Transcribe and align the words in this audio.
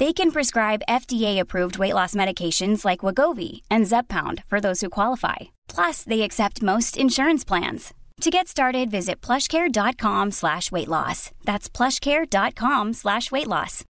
They 0.00 0.14
can 0.14 0.30
prescribe 0.30 0.82
FDA-approved 0.88 1.76
weight 1.78 1.92
loss 1.92 2.14
medications 2.14 2.86
like 2.86 3.04
Wagovi 3.04 3.60
and 3.70 3.84
Zepbound 3.84 4.42
for 4.48 4.58
those 4.58 4.80
who 4.80 4.88
qualify. 4.88 5.36
Plus, 5.68 6.04
they 6.04 6.22
accept 6.22 6.62
most 6.62 6.96
insurance 6.96 7.44
plans. 7.44 7.92
To 8.22 8.30
get 8.30 8.48
started, 8.48 8.90
visit 8.90 9.20
plushcare.com 9.20 10.30
slash 10.30 10.72
weight 10.72 10.88
loss. 10.88 11.32
That's 11.44 11.68
plushcare.com 11.68 12.94
slash 12.94 13.30
weight 13.30 13.46
loss. 13.46 13.84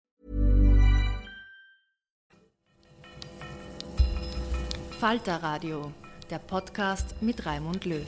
Falter 4.98 5.38
Radio, 5.44 5.92
der 6.28 6.40
Podcast 6.40 7.14
mit 7.20 7.46
Raimund 7.46 7.84
Löw. 7.84 8.04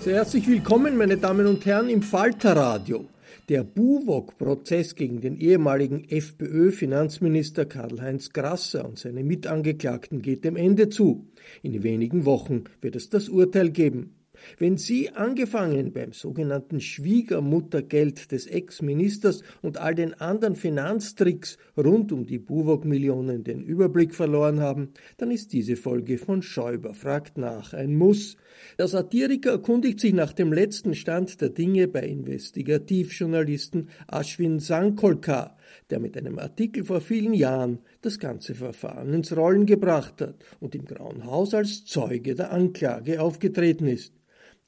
Sehr 0.00 0.16
herzlich 0.16 0.48
willkommen, 0.48 0.96
meine 0.96 1.16
Damen 1.16 1.46
und 1.46 1.64
Herren, 1.64 1.88
im 1.90 2.02
Falter 2.02 2.56
Radio. 2.56 3.06
Der 3.48 3.64
Buwok-Prozess 3.64 4.94
gegen 4.94 5.22
den 5.22 5.38
ehemaligen 5.38 6.04
FPÖ-Finanzminister 6.04 7.64
Karl-Heinz 7.64 8.34
Grasser 8.34 8.86
und 8.86 8.98
seine 8.98 9.24
Mitangeklagten 9.24 10.20
geht 10.20 10.44
dem 10.44 10.54
Ende 10.54 10.90
zu. 10.90 11.26
In 11.62 11.82
wenigen 11.82 12.26
Wochen 12.26 12.64
wird 12.82 12.94
es 12.94 13.08
das 13.08 13.30
Urteil 13.30 13.70
geben. 13.70 14.17
Wenn 14.58 14.76
Sie, 14.76 15.10
angefangen 15.10 15.92
beim 15.92 16.12
sogenannten 16.12 16.80
Schwiegermuttergeld 16.80 18.32
des 18.32 18.46
Ex-Ministers 18.46 19.42
und 19.62 19.78
all 19.78 19.94
den 19.94 20.14
anderen 20.14 20.56
Finanztricks 20.56 21.58
rund 21.76 22.12
um 22.12 22.26
die 22.26 22.38
Buwok-Millionen 22.38 23.44
den 23.44 23.62
Überblick 23.62 24.14
verloren 24.14 24.60
haben, 24.60 24.90
dann 25.16 25.30
ist 25.30 25.52
diese 25.52 25.76
Folge 25.76 26.18
von 26.18 26.42
Schäuber 26.42 26.94
fragt 26.94 27.38
nach 27.38 27.72
ein 27.72 27.94
Muss. 27.94 28.36
Der 28.78 28.88
Satiriker 28.88 29.50
erkundigt 29.50 30.00
sich 30.00 30.12
nach 30.12 30.32
dem 30.32 30.52
letzten 30.52 30.94
Stand 30.94 31.40
der 31.40 31.50
Dinge 31.50 31.88
bei 31.88 32.06
Investigativjournalisten 32.06 33.88
Ashwin 34.10 34.58
Sankolkar, 34.58 35.56
der 35.90 36.00
mit 36.00 36.16
einem 36.16 36.38
Artikel 36.38 36.84
vor 36.84 37.00
vielen 37.00 37.34
Jahren 37.34 37.78
das 38.02 38.18
ganze 38.18 38.54
Verfahren 38.54 39.12
ins 39.12 39.36
Rollen 39.36 39.66
gebracht 39.66 40.20
hat 40.20 40.36
und 40.60 40.74
im 40.74 40.84
Grauen 40.84 41.24
Haus 41.24 41.54
als 41.54 41.84
Zeuge 41.84 42.34
der 42.34 42.52
Anklage 42.52 43.20
aufgetreten 43.20 43.86
ist. 43.86 44.14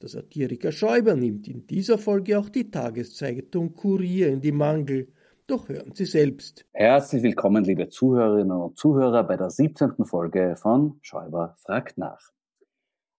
Der 0.01 0.09
Satiriker 0.09 0.71
Schäuber 0.71 1.15
nimmt 1.15 1.47
in 1.47 1.67
dieser 1.67 1.97
Folge 1.97 2.39
auch 2.39 2.49
die 2.49 2.71
Tageszeitung 2.71 3.73
Kurier 3.73 4.29
in 4.29 4.41
die 4.41 4.51
Mangel. 4.51 5.09
Doch 5.45 5.69
hören 5.69 5.91
Sie 5.93 6.05
selbst. 6.05 6.65
Herzlich 6.71 7.21
willkommen, 7.23 7.63
liebe 7.63 7.89
Zuhörerinnen 7.89 8.51
und 8.51 8.77
Zuhörer, 8.77 9.23
bei 9.23 9.37
der 9.37 9.49
17. 9.49 10.05
Folge 10.05 10.55
von 10.55 10.97
Schäuber 11.01 11.55
fragt 11.57 11.97
nach. 11.97 12.31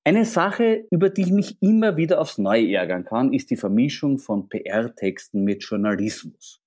Eine 0.04 0.24
Sache, 0.24 0.86
über 0.90 1.10
die 1.10 1.22
ich 1.22 1.30
mich 1.30 1.62
immer 1.62 1.96
wieder 1.96 2.20
aufs 2.20 2.38
Neue 2.38 2.74
ärgern 2.74 3.04
kann, 3.04 3.32
ist 3.32 3.50
die 3.50 3.56
Vermischung 3.56 4.18
von 4.18 4.48
PR-Texten 4.48 5.44
mit 5.44 5.62
Journalismus. 5.62 6.61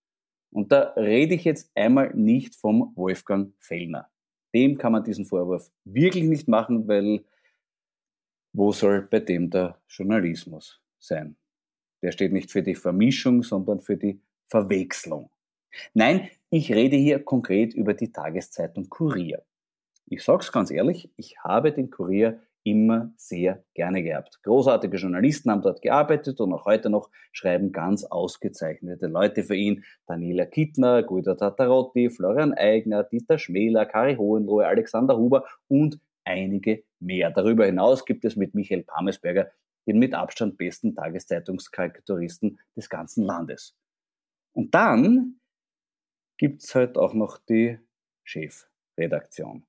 Und 0.56 0.72
da 0.72 0.94
rede 0.96 1.36
ich 1.36 1.44
jetzt 1.44 1.70
einmal 1.76 2.14
nicht 2.14 2.56
vom 2.56 2.94
Wolfgang 2.96 3.54
Fellner. 3.60 4.10
Dem 4.54 4.78
kann 4.78 4.94
man 4.94 5.04
diesen 5.04 5.26
Vorwurf 5.26 5.70
wirklich 5.84 6.24
nicht 6.24 6.48
machen, 6.48 6.88
weil 6.88 7.26
wo 8.54 8.72
soll 8.72 9.02
bei 9.02 9.20
dem 9.20 9.50
der 9.50 9.78
Journalismus 9.90 10.82
sein? 10.98 11.36
Der 12.02 12.14
steht 12.14 12.32
nicht 12.32 12.54
für 12.54 12.64
die 12.64 12.76
Vermischung, 12.76 13.44
sondern 13.44 13.82
für 13.82 13.98
die 13.98 14.22
Verwechslung. 14.48 15.30
Nein, 15.94 16.30
ich 16.50 16.72
rede 16.72 16.96
hier 16.96 17.22
konkret 17.22 17.74
über 17.74 17.94
die 17.94 18.14
Tageszeitung 18.14 18.88
Kurier. 18.88 19.44
Ich 20.06 20.24
sag's 20.24 20.54
ganz 20.54 20.72
ehrlich, 20.72 21.10
ich 21.18 21.38
habe 21.40 21.74
den 21.74 21.92
Kurier 21.92 22.40
immer 22.66 23.14
sehr 23.16 23.64
gerne 23.76 24.02
gehabt. 24.04 24.42
Großartige 24.44 24.98
Journalisten 24.98 25.52
haben 25.52 25.62
dort 25.62 25.82
gearbeitet 25.82 26.42
und 26.42 26.52
auch 26.52 26.66
heute 26.66 26.90
noch 26.90 27.10
schreiben 27.32 27.72
ganz 27.72 28.04
ausgezeichnete 28.04 29.08
Leute 29.08 29.44
für 29.44 29.56
ihn. 29.56 29.86
Daniela 30.08 30.46
Kittner, 30.46 31.04
Guido 31.04 31.36
Tatarotti, 31.36 32.10
Florian 32.10 32.54
Eigner, 32.54 33.04
Dieter 33.04 33.38
Schmäler, 33.38 33.86
Kari 33.86 34.16
Hohenlohe, 34.16 34.66
Alexander 34.66 35.16
Huber 35.16 35.46
und 35.68 36.00
einige 36.24 36.84
mehr. 37.00 37.30
Darüber 37.30 37.68
hinaus 37.68 38.04
gibt 38.04 38.26
es 38.26 38.36
mit 38.36 38.56
Michael 38.56 38.84
Pamesberger 38.84 39.52
den 39.88 40.00
mit 40.00 40.14
Abstand 40.14 40.58
besten 40.58 40.96
Tageszeitungskarikaturisten 40.96 42.60
des 42.76 42.90
ganzen 42.90 43.24
Landes. 43.24 43.76
Und 44.54 44.74
dann 44.74 45.40
gibt's 46.38 46.74
halt 46.74 46.98
auch 46.98 47.14
noch 47.14 47.38
die 47.38 47.80
Chefredaktion. 48.24 49.66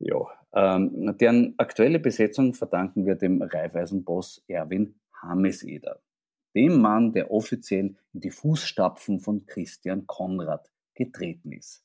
Ja, 0.00 0.16
ähm, 0.52 1.16
deren 1.18 1.54
aktuelle 1.58 1.98
Besetzung 1.98 2.54
verdanken 2.54 3.04
wir 3.04 3.16
dem 3.16 3.42
Raiffeisenboss 3.42 4.44
Erwin 4.46 5.00
Hameseder, 5.20 6.00
dem 6.54 6.80
Mann, 6.80 7.12
der 7.12 7.30
offiziell 7.30 7.96
in 8.12 8.20
die 8.20 8.30
Fußstapfen 8.30 9.20
von 9.20 9.44
Christian 9.46 10.06
Konrad 10.06 10.70
getreten 10.94 11.52
ist. 11.52 11.84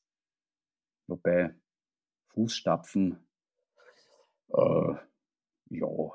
Wobei 1.08 1.56
Fußstapfen, 2.30 3.18
äh, 4.50 4.94
ja, 5.70 6.12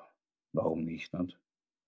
warum 0.52 0.84
nicht, 0.84 1.12
nicht? 1.12 1.38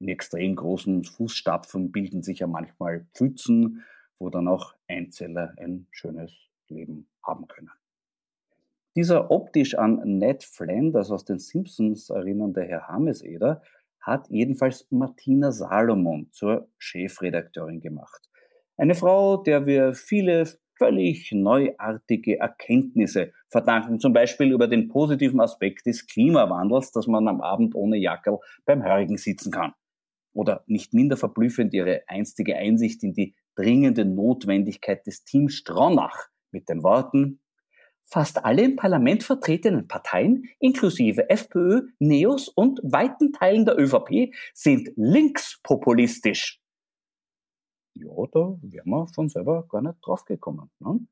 In 0.00 0.08
extrem 0.08 0.56
großen 0.56 1.04
Fußstapfen 1.04 1.92
bilden 1.92 2.22
sich 2.22 2.40
ja 2.40 2.46
manchmal 2.46 3.06
Pfützen, 3.14 3.84
wo 4.18 4.30
dann 4.30 4.48
auch 4.48 4.74
Einzeller 4.88 5.54
ein 5.58 5.86
schönes 5.90 6.32
Leben 6.68 7.08
haben 7.22 7.46
können. 7.48 7.70
Dieser 8.96 9.30
optisch 9.30 9.76
an 9.76 10.00
Ned 10.04 10.42
Flanders 10.42 11.10
aus 11.10 11.24
den 11.24 11.38
Simpsons 11.38 12.10
erinnernde 12.10 12.62
Herr 12.62 12.88
Hameseder 12.88 13.62
hat 14.00 14.28
jedenfalls 14.30 14.86
Martina 14.90 15.52
Salomon 15.52 16.28
zur 16.32 16.68
Chefredakteurin 16.78 17.80
gemacht. 17.80 18.28
Eine 18.76 18.94
Frau, 18.94 19.36
der 19.36 19.66
wir 19.66 19.94
viele 19.94 20.46
völlig 20.76 21.30
neuartige 21.32 22.38
Erkenntnisse 22.38 23.32
verdanken, 23.48 24.00
zum 24.00 24.14
Beispiel 24.14 24.50
über 24.50 24.66
den 24.66 24.88
positiven 24.88 25.40
Aspekt 25.40 25.86
des 25.86 26.06
Klimawandels, 26.06 26.90
dass 26.90 27.06
man 27.06 27.28
am 27.28 27.42
Abend 27.42 27.74
ohne 27.74 27.98
Jackel 27.98 28.38
beim 28.64 28.82
Hörigen 28.82 29.18
sitzen 29.18 29.52
kann. 29.52 29.74
Oder 30.32 30.64
nicht 30.66 30.94
minder 30.94 31.16
verblüffend 31.18 31.74
ihre 31.74 32.02
einstige 32.08 32.56
Einsicht 32.56 33.02
in 33.02 33.12
die 33.12 33.34
dringende 33.54 34.06
Notwendigkeit 34.06 35.06
des 35.06 35.24
Team 35.24 35.50
Stronach 35.50 36.28
mit 36.50 36.68
den 36.70 36.82
Worten, 36.82 37.40
Fast 38.12 38.44
alle 38.44 38.64
im 38.64 38.74
Parlament 38.74 39.22
vertretenen 39.22 39.86
Parteien, 39.86 40.48
inklusive 40.58 41.30
FPÖ, 41.30 41.82
NEOS 42.00 42.48
und 42.48 42.80
weiten 42.82 43.32
Teilen 43.32 43.64
der 43.64 43.78
ÖVP, 43.78 44.34
sind 44.52 44.90
linkspopulistisch. 44.96 46.60
Ja, 47.94 48.10
da 48.32 48.58
wären 48.62 48.90
wir 48.90 49.06
von 49.14 49.28
selber 49.28 49.64
gar 49.68 49.82
nicht 49.82 49.98
draufgekommen. 50.02 50.70
Ne? 50.80 51.06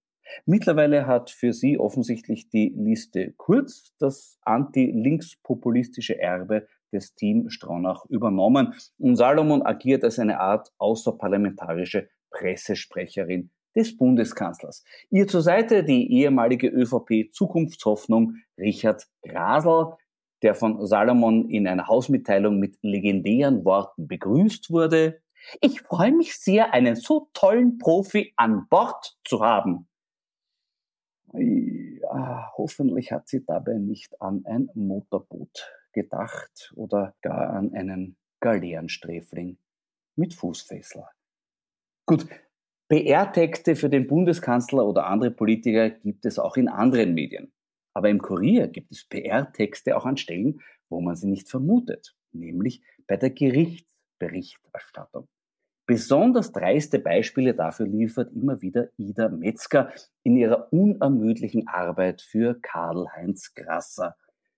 Mittlerweile 0.44 1.06
hat 1.06 1.30
für 1.30 1.52
sie 1.52 1.78
offensichtlich 1.78 2.48
die 2.48 2.74
Liste 2.76 3.32
Kurz 3.36 3.94
das 3.98 4.38
anti-linkspopulistische 4.42 6.18
Erbe 6.18 6.66
des 6.92 7.14
Team 7.14 7.48
Stronach 7.48 8.06
übernommen 8.06 8.74
und 8.98 9.16
Salomon 9.16 9.62
agiert 9.62 10.02
als 10.02 10.18
eine 10.18 10.40
Art 10.40 10.72
außerparlamentarische 10.78 12.08
Pressesprecherin 12.30 13.50
des 13.78 13.96
Bundeskanzlers. 13.96 14.84
Ihr 15.08 15.28
zur 15.28 15.40
Seite 15.40 15.84
die 15.84 16.12
ehemalige 16.12 16.68
ÖVP-Zukunftshoffnung 16.68 18.34
Richard 18.58 19.06
Grasel, 19.22 19.94
der 20.42 20.54
von 20.54 20.84
Salomon 20.84 21.48
in 21.48 21.66
einer 21.66 21.86
Hausmitteilung 21.86 22.58
mit 22.58 22.76
legendären 22.82 23.64
Worten 23.64 24.08
begrüßt 24.08 24.70
wurde. 24.70 25.22
Ich 25.60 25.80
freue 25.80 26.12
mich 26.12 26.36
sehr, 26.38 26.74
einen 26.74 26.96
so 26.96 27.28
tollen 27.32 27.78
Profi 27.78 28.32
an 28.36 28.66
Bord 28.68 29.16
zu 29.24 29.42
haben. 29.42 29.88
Ja, 31.32 32.50
hoffentlich 32.56 33.12
hat 33.12 33.28
sie 33.28 33.44
dabei 33.44 33.74
nicht 33.74 34.20
an 34.20 34.44
ein 34.46 34.68
Motorboot 34.74 35.72
gedacht 35.92 36.72
oder 36.74 37.14
gar 37.22 37.50
an 37.50 37.72
einen 37.74 38.16
Galeerensträfling 38.40 39.58
mit 40.16 40.34
Fußfessler. 40.34 41.10
Gut, 42.06 42.26
PR-Texte 42.88 43.76
für 43.76 43.90
den 43.90 44.06
Bundeskanzler 44.06 44.86
oder 44.86 45.06
andere 45.06 45.30
Politiker 45.30 45.90
gibt 45.90 46.24
es 46.24 46.38
auch 46.38 46.56
in 46.56 46.68
anderen 46.68 47.12
Medien. 47.12 47.52
Aber 47.94 48.08
im 48.08 48.20
Kurier 48.20 48.68
gibt 48.68 48.92
es 48.92 49.06
PR-Texte 49.06 49.96
auch 49.96 50.06
an 50.06 50.16
Stellen, 50.16 50.60
wo 50.88 51.00
man 51.00 51.14
sie 51.14 51.28
nicht 51.28 51.50
vermutet, 51.50 52.14
nämlich 52.32 52.82
bei 53.06 53.16
der 53.16 53.30
Gerichtsberichterstattung. 53.30 55.28
Besonders 55.86 56.52
dreiste 56.52 56.98
Beispiele 56.98 57.54
dafür 57.54 57.86
liefert 57.86 58.32
immer 58.32 58.60
wieder 58.60 58.88
Ida 58.98 59.28
Metzger 59.28 59.92
in 60.22 60.36
ihrer 60.36 60.72
unermüdlichen 60.72 61.66
Arbeit 61.66 62.20
für 62.22 62.58
Karl-Heinz 62.60 63.54
Grasser. 63.54 64.14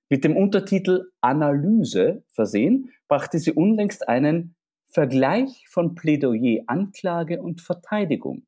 Mit 0.08 0.24
dem 0.24 0.36
Untertitel 0.36 1.10
Analyse 1.20 2.24
versehen 2.32 2.90
brachte 3.06 3.38
sie 3.38 3.52
unlängst 3.52 4.08
einen 4.08 4.56
Vergleich 4.92 5.68
von 5.68 5.94
Plädoyer, 5.94 6.64
Anklage 6.66 7.40
und 7.40 7.60
Verteidigung. 7.60 8.42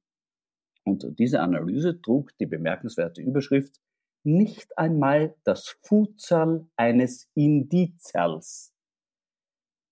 Und 0.85 1.07
diese 1.21 1.41
Analyse 1.41 2.03
trug 2.03 2.37
die 2.39 2.47
bemerkenswerte 2.47 3.23
Überschrift 3.23 3.81
nicht 4.25 4.77
einmal 4.77 5.37
das 5.45 5.77
Futsal 5.83 6.67
eines 6.77 7.31
Indizerls. 7.35 8.75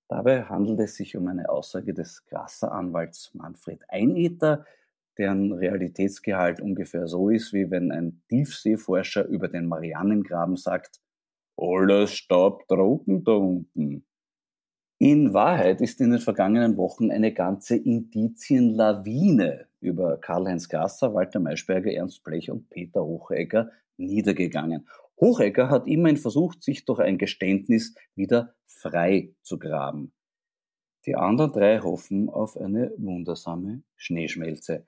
Dabei 0.09 0.43
handelt 0.43 0.81
es 0.81 0.97
sich 0.97 1.17
um 1.17 1.29
eine 1.29 1.49
Aussage 1.49 1.95
des 1.95 2.27
Grasser-Anwalts 2.27 3.33
Manfred 3.35 3.85
Einether, 3.89 4.67
deren 5.19 5.53
Realitätsgehalt 5.53 6.61
ungefähr 6.61 7.07
so 7.07 7.29
ist, 7.29 7.53
wie 7.53 7.71
wenn 7.71 7.93
ein 7.93 8.23
Tiefseeforscher 8.29 9.27
über 9.27 9.47
den 9.47 9.67
Marianengraben 9.67 10.57
sagt, 10.57 11.01
alles 11.57 12.13
Staub 12.15 12.67
trocken 12.67 13.23
da 13.23 13.33
unten. 13.33 14.05
In 15.03 15.33
Wahrheit 15.33 15.81
ist 15.81 15.99
in 16.03 16.11
den 16.11 16.21
vergangenen 16.21 16.77
Wochen 16.77 17.11
eine 17.11 17.33
ganze 17.33 17.75
Indizienlawine 17.75 19.67
über 19.81 20.19
Karl-Heinz 20.19 20.69
Grasser, 20.69 21.15
Walter 21.15 21.41
Maischberger, 21.41 21.91
Ernst 21.91 22.23
Blech 22.23 22.51
und 22.51 22.69
Peter 22.69 23.03
Hochegger 23.03 23.71
niedergegangen. 23.97 24.87
Hochegger 25.19 25.71
hat 25.71 25.87
immerhin 25.87 26.19
versucht, 26.19 26.63
sich 26.63 26.85
durch 26.85 27.01
ein 27.01 27.17
Geständnis 27.17 27.95
wieder 28.15 28.55
frei 28.67 29.33
zu 29.41 29.59
graben. 29.59 30.13
Die 31.07 31.15
anderen 31.15 31.53
drei 31.53 31.79
hoffen 31.79 32.29
auf 32.29 32.59
eine 32.59 32.93
wundersame 32.99 33.83
Schneeschmelze. 33.97 34.85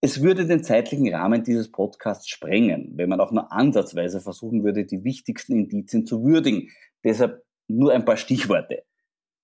Es 0.00 0.20
würde 0.20 0.48
den 0.48 0.64
zeitlichen 0.64 1.14
Rahmen 1.14 1.44
dieses 1.44 1.70
Podcasts 1.70 2.28
sprengen, 2.28 2.90
wenn 2.96 3.08
man 3.08 3.20
auch 3.20 3.30
nur 3.30 3.52
ansatzweise 3.52 4.20
versuchen 4.20 4.64
würde, 4.64 4.84
die 4.84 5.04
wichtigsten 5.04 5.52
Indizien 5.52 6.06
zu 6.06 6.24
würdigen. 6.24 6.70
Deshalb 7.04 7.44
nur 7.68 7.92
ein 7.92 8.04
paar 8.04 8.16
Stichworte 8.16 8.82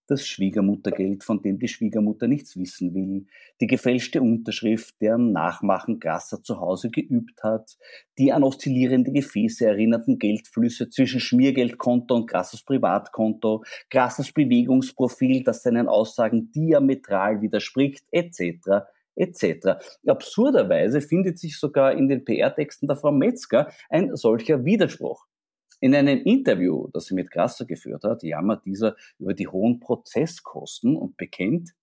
das 0.08 0.26
Schwiegermuttergeld, 0.26 1.22
von 1.22 1.42
dem 1.42 1.58
die 1.58 1.68
Schwiegermutter 1.68 2.26
nichts 2.26 2.56
wissen 2.56 2.94
will, 2.94 3.26
die 3.60 3.66
gefälschte 3.66 4.22
Unterschrift, 4.22 4.94
deren 5.00 5.32
Nachmachen 5.32 6.00
Grasser 6.00 6.42
zu 6.42 6.60
Hause 6.60 6.90
geübt 6.90 7.42
hat, 7.42 7.76
die 8.18 8.32
an 8.32 8.42
oszillierende 8.42 9.12
Gefäße 9.12 9.66
erinnerten 9.66 10.18
Geldflüsse 10.18 10.90
zwischen 10.90 11.20
Schmiergeldkonto 11.20 12.14
und 12.14 12.26
Grassers 12.26 12.62
Privatkonto, 12.62 13.64
Grassers 13.90 14.32
Bewegungsprofil, 14.32 15.44
das 15.44 15.62
seinen 15.62 15.88
Aussagen 15.88 16.50
diametral 16.52 17.40
widerspricht, 17.42 18.04
etc 18.10 18.86
etc. 19.18 19.80
Absurderweise 20.06 21.00
findet 21.00 21.38
sich 21.38 21.58
sogar 21.58 21.92
in 21.92 22.08
den 22.08 22.24
PR-Texten 22.24 22.86
der 22.86 22.96
Frau 22.96 23.10
Metzger 23.10 23.68
ein 23.90 24.14
solcher 24.14 24.64
Widerspruch. 24.64 25.26
In 25.80 25.94
einem 25.94 26.20
Interview, 26.22 26.88
das 26.92 27.06
sie 27.06 27.14
mit 27.14 27.30
Grasser 27.30 27.64
geführt 27.64 28.04
hat, 28.04 28.22
jammert 28.22 28.64
dieser 28.64 28.96
über 29.18 29.34
die 29.34 29.46
hohen 29.46 29.78
Prozesskosten 29.78 30.96
und 30.96 31.16
bekennt, 31.16 31.74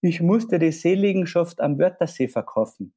ich 0.00 0.20
musste 0.20 0.58
die 0.58 0.72
Seligenschafft 0.72 1.60
am 1.60 1.78
Wörthersee 1.78 2.28
verkaufen. 2.28 2.94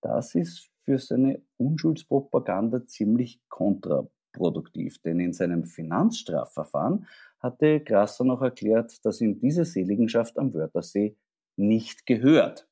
Das 0.00 0.34
ist 0.34 0.70
für 0.82 0.98
seine 0.98 1.42
Unschuldspropaganda 1.56 2.86
ziemlich 2.86 3.40
kontraproduktiv, 3.48 4.98
denn 5.02 5.20
in 5.20 5.32
seinem 5.32 5.64
Finanzstrafverfahren 5.64 7.06
hatte 7.40 7.80
Grasser 7.80 8.24
noch 8.24 8.42
erklärt, 8.42 9.04
dass 9.04 9.20
ihm 9.20 9.38
diese 9.38 9.64
Seligenschaft 9.64 10.38
am 10.38 10.54
Wörthersee 10.54 11.16
nicht 11.56 12.06
gehört. 12.06 12.68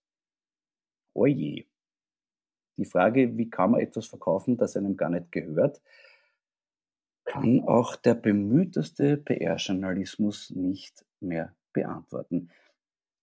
Oje. 1.15 1.67
Die 2.77 2.85
Frage, 2.85 3.37
wie 3.37 3.51
kann 3.51 3.73
man 3.73 3.81
etwas 3.81 4.07
verkaufen, 4.07 4.57
das 4.57 4.77
einem 4.77 4.97
gar 4.97 5.11
nicht 5.11 5.31
gehört, 5.33 5.81
kann 7.25 7.63
auch 7.63 7.97
der 7.97 8.15
bemühteste 8.15 9.17
PR-Journalismus 9.17 10.51
nicht 10.51 11.05
mehr 11.21 11.55
beantworten. 11.73 12.51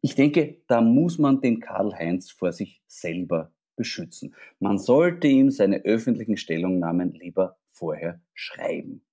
Ich 0.02 0.16
denke, 0.16 0.58
da 0.68 0.82
muss 0.82 1.20
man 1.20 1.42
den 1.42 1.60
Karl-Heinz 1.60 2.32
vor 2.32 2.52
sich 2.52 2.82
selber 2.88 3.52
beschützen. 3.76 4.36
Man 4.60 4.80
sollte 4.80 5.28
ihm 5.28 5.52
seine 5.52 5.86
öffentlichen 5.86 6.38
Stellungnahmen 6.38 7.14
lieber 7.14 7.58
vorher 7.68 8.20
schreiben. 8.34 9.04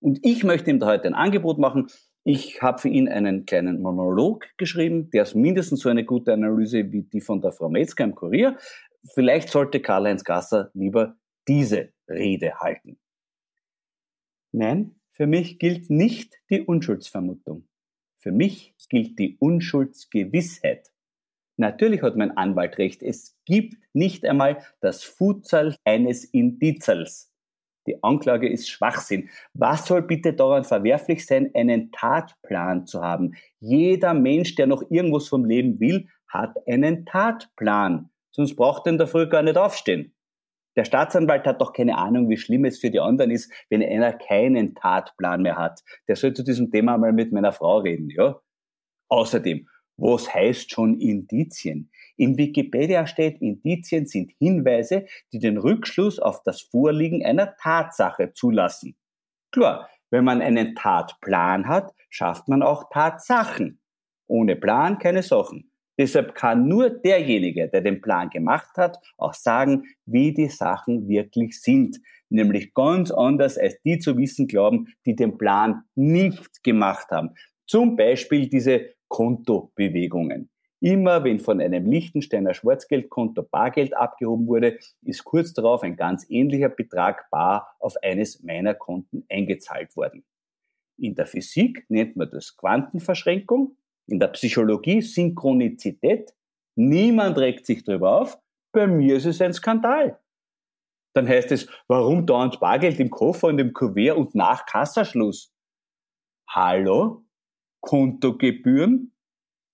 Und 0.00 0.18
ich 0.22 0.42
möchte 0.42 0.70
ihm 0.70 0.80
da 0.80 0.86
heute 0.86 1.06
ein 1.06 1.14
Angebot 1.14 1.58
machen. 1.58 1.86
Ich 2.24 2.60
habe 2.60 2.78
für 2.78 2.88
ihn 2.88 3.08
einen 3.08 3.46
kleinen 3.46 3.80
Monolog 3.80 4.46
geschrieben, 4.56 5.10
der 5.10 5.22
ist 5.22 5.34
mindestens 5.34 5.80
so 5.80 5.88
eine 5.88 6.04
gute 6.04 6.32
Analyse 6.32 6.92
wie 6.92 7.02
die 7.02 7.20
von 7.20 7.40
der 7.40 7.52
Frau 7.52 7.68
Metzger 7.68 8.04
im 8.04 8.14
Kurier. 8.14 8.56
Vielleicht 9.14 9.48
sollte 9.48 9.80
Karl-Heinz 9.80 10.24
Gasser 10.24 10.70
lieber 10.74 11.16
diese 11.48 11.92
Rede 12.08 12.60
halten. 12.60 12.98
Nein, 14.52 14.96
für 15.12 15.26
mich 15.26 15.58
gilt 15.58 15.90
nicht 15.90 16.34
die 16.50 16.62
Unschuldsvermutung. 16.62 17.66
Für 18.18 18.32
mich 18.32 18.74
gilt 18.88 19.18
die 19.18 19.36
Unschuldsgewissheit. 19.38 20.92
Natürlich 21.56 22.02
hat 22.02 22.16
mein 22.16 22.36
Anwalt 22.36 22.78
recht. 22.78 23.02
Es 23.02 23.36
gibt 23.44 23.76
nicht 23.92 24.24
einmal 24.24 24.64
das 24.80 25.02
Futsal 25.02 25.74
eines 25.84 26.24
Indizals. 26.24 27.32
Die 27.86 28.02
Anklage 28.02 28.48
ist 28.48 28.70
Schwachsinn. 28.70 29.28
Was 29.54 29.86
soll 29.86 30.02
bitte 30.02 30.34
daran 30.34 30.64
verwerflich 30.64 31.26
sein, 31.26 31.50
einen 31.54 31.90
Tatplan 31.90 32.86
zu 32.86 33.02
haben? 33.02 33.34
Jeder 33.58 34.14
Mensch, 34.14 34.54
der 34.54 34.68
noch 34.68 34.88
irgendwas 34.90 35.28
vom 35.28 35.44
Leben 35.44 35.80
will, 35.80 36.08
hat 36.28 36.56
einen 36.68 37.04
Tatplan. 37.04 38.11
Sonst 38.32 38.56
braucht 38.56 38.86
in 38.86 38.98
der 38.98 39.06
Früh 39.06 39.28
gar 39.28 39.42
nicht 39.42 39.56
aufstehen. 39.56 40.14
Der 40.74 40.84
Staatsanwalt 40.84 41.46
hat 41.46 41.60
doch 41.60 41.72
keine 41.72 41.98
Ahnung, 41.98 42.30
wie 42.30 42.38
schlimm 42.38 42.64
es 42.64 42.78
für 42.78 42.90
die 42.90 43.00
anderen 43.00 43.30
ist, 43.30 43.52
wenn 43.68 43.82
einer 43.82 44.12
keinen 44.12 44.74
Tatplan 44.74 45.42
mehr 45.42 45.56
hat. 45.56 45.82
Der 46.08 46.16
soll 46.16 46.32
zu 46.32 46.42
diesem 46.42 46.70
Thema 46.70 46.96
mal 46.96 47.12
mit 47.12 47.30
meiner 47.32 47.52
Frau 47.52 47.78
reden, 47.78 48.08
ja? 48.08 48.40
Außerdem, 49.08 49.68
was 49.98 50.32
heißt 50.32 50.70
schon 50.70 50.98
Indizien? 50.98 51.90
In 52.16 52.38
Wikipedia 52.38 53.06
steht, 53.06 53.42
Indizien 53.42 54.06
sind 54.06 54.32
Hinweise, 54.38 55.06
die 55.32 55.38
den 55.38 55.58
Rückschluss 55.58 56.18
auf 56.18 56.42
das 56.42 56.62
Vorliegen 56.62 57.24
einer 57.24 57.56
Tatsache 57.56 58.32
zulassen. 58.32 58.96
Klar, 59.50 59.90
wenn 60.10 60.24
man 60.24 60.40
einen 60.40 60.74
Tatplan 60.74 61.68
hat, 61.68 61.92
schafft 62.08 62.48
man 62.48 62.62
auch 62.62 62.88
Tatsachen. 62.90 63.80
Ohne 64.26 64.56
Plan 64.56 64.98
keine 64.98 65.22
Sachen. 65.22 65.71
Deshalb 65.98 66.34
kann 66.34 66.68
nur 66.68 66.90
derjenige, 66.90 67.68
der 67.68 67.82
den 67.82 68.00
Plan 68.00 68.30
gemacht 68.30 68.76
hat, 68.76 68.98
auch 69.18 69.34
sagen, 69.34 69.84
wie 70.06 70.32
die 70.32 70.48
Sachen 70.48 71.08
wirklich 71.08 71.60
sind. 71.60 72.00
Nämlich 72.30 72.72
ganz 72.72 73.10
anders, 73.10 73.58
als 73.58 73.80
die 73.82 73.98
zu 73.98 74.16
wissen 74.16 74.46
glauben, 74.46 74.88
die 75.04 75.14
den 75.14 75.36
Plan 75.36 75.82
nicht 75.94 76.62
gemacht 76.62 77.10
haben. 77.10 77.34
Zum 77.66 77.96
Beispiel 77.96 78.48
diese 78.48 78.90
Kontobewegungen. 79.08 80.48
Immer 80.80 81.22
wenn 81.22 81.38
von 81.38 81.60
einem 81.60 81.88
Lichtensteiner 81.88 82.54
Schwarzgeldkonto 82.54 83.44
Bargeld 83.44 83.96
abgehoben 83.96 84.48
wurde, 84.48 84.78
ist 85.02 85.22
kurz 85.22 85.52
darauf 85.52 85.82
ein 85.84 85.94
ganz 85.94 86.26
ähnlicher 86.28 86.70
Betrag 86.70 87.30
bar 87.30 87.76
auf 87.78 87.94
eines 88.02 88.42
meiner 88.42 88.74
Konten 88.74 89.24
eingezahlt 89.28 89.94
worden. 89.94 90.24
In 90.98 91.14
der 91.14 91.26
Physik 91.26 91.84
nennt 91.88 92.16
man 92.16 92.30
das 92.30 92.56
Quantenverschränkung 92.56 93.76
In 94.08 94.18
der 94.18 94.28
Psychologie 94.28 95.00
Synchronizität, 95.00 96.34
niemand 96.76 97.38
regt 97.38 97.66
sich 97.66 97.84
darüber 97.84 98.20
auf, 98.20 98.38
bei 98.72 98.86
mir 98.86 99.16
ist 99.16 99.26
es 99.26 99.40
ein 99.40 99.52
Skandal. 99.52 100.18
Dann 101.14 101.28
heißt 101.28 101.52
es, 101.52 101.68
warum 101.88 102.26
dauernd 102.26 102.58
Bargeld 102.58 102.98
im 102.98 103.10
Koffer 103.10 103.48
und 103.48 103.58
im 103.58 103.72
Kuvert 103.72 104.16
und 104.16 104.34
nach 104.34 104.64
Kassaschluss? 104.64 105.52
Hallo? 106.48 107.24
Kontogebühren? 107.80 109.12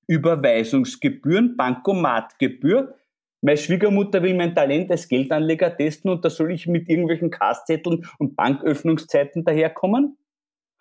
Überweisungsgebühren? 0.08 1.56
Bankomatgebühr? 1.56 2.96
Meine 3.40 3.56
Schwiegermutter 3.56 4.22
will 4.22 4.34
mein 4.34 4.54
Talent 4.54 4.90
als 4.90 5.06
Geldanleger 5.06 5.76
testen 5.76 6.10
und 6.10 6.24
da 6.24 6.30
soll 6.30 6.50
ich 6.52 6.66
mit 6.66 6.88
irgendwelchen 6.88 7.30
Kastzetteln 7.30 8.04
und 8.18 8.34
Banköffnungszeiten 8.34 9.44
daherkommen? 9.44 10.18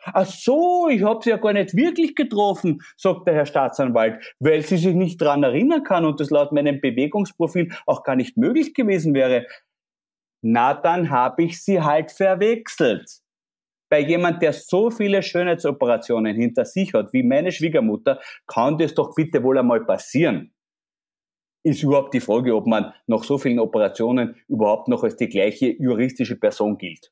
Ach 0.03 0.25
so, 0.25 0.87
ich 0.89 1.03
habe 1.03 1.21
sie 1.23 1.31
ja 1.31 1.37
gar 1.37 1.53
nicht 1.53 1.75
wirklich 1.75 2.15
getroffen, 2.15 2.81
sagt 2.95 3.27
der 3.27 3.33
Herr 3.33 3.45
Staatsanwalt, 3.45 4.35
weil 4.39 4.61
sie 4.61 4.77
sich 4.77 4.95
nicht 4.95 5.21
dran 5.21 5.43
erinnern 5.43 5.83
kann 5.83 6.05
und 6.05 6.19
das 6.19 6.29
laut 6.29 6.51
meinem 6.51 6.79
Bewegungsprofil 6.79 7.73
auch 7.85 8.03
gar 8.03 8.15
nicht 8.15 8.37
möglich 8.37 8.73
gewesen 8.73 9.13
wäre. 9.13 9.45
Na, 10.41 10.73
dann 10.73 11.09
habe 11.09 11.43
ich 11.43 11.63
sie 11.63 11.81
halt 11.81 12.11
verwechselt. 12.11 13.21
Bei 13.89 13.99
jemand, 13.99 14.41
der 14.41 14.53
so 14.53 14.91
viele 14.91 15.23
Schönheitsoperationen 15.23 16.35
hinter 16.35 16.65
sich 16.65 16.93
hat, 16.93 17.13
wie 17.13 17.23
meine 17.23 17.51
Schwiegermutter, 17.51 18.19
kann 18.45 18.77
das 18.77 18.93
doch 18.93 19.15
bitte 19.15 19.43
wohl 19.43 19.57
einmal 19.57 19.85
passieren. 19.85 20.53
Ist 21.63 21.83
überhaupt 21.83 22.13
die 22.13 22.19
Frage, 22.19 22.55
ob 22.55 22.67
man 22.67 22.93
nach 23.07 23.23
so 23.23 23.37
vielen 23.37 23.59
Operationen 23.59 24.35
überhaupt 24.47 24.87
noch 24.89 25.03
als 25.03 25.15
die 25.15 25.27
gleiche 25.29 25.75
juristische 25.81 26.37
Person 26.37 26.77
gilt. 26.77 27.11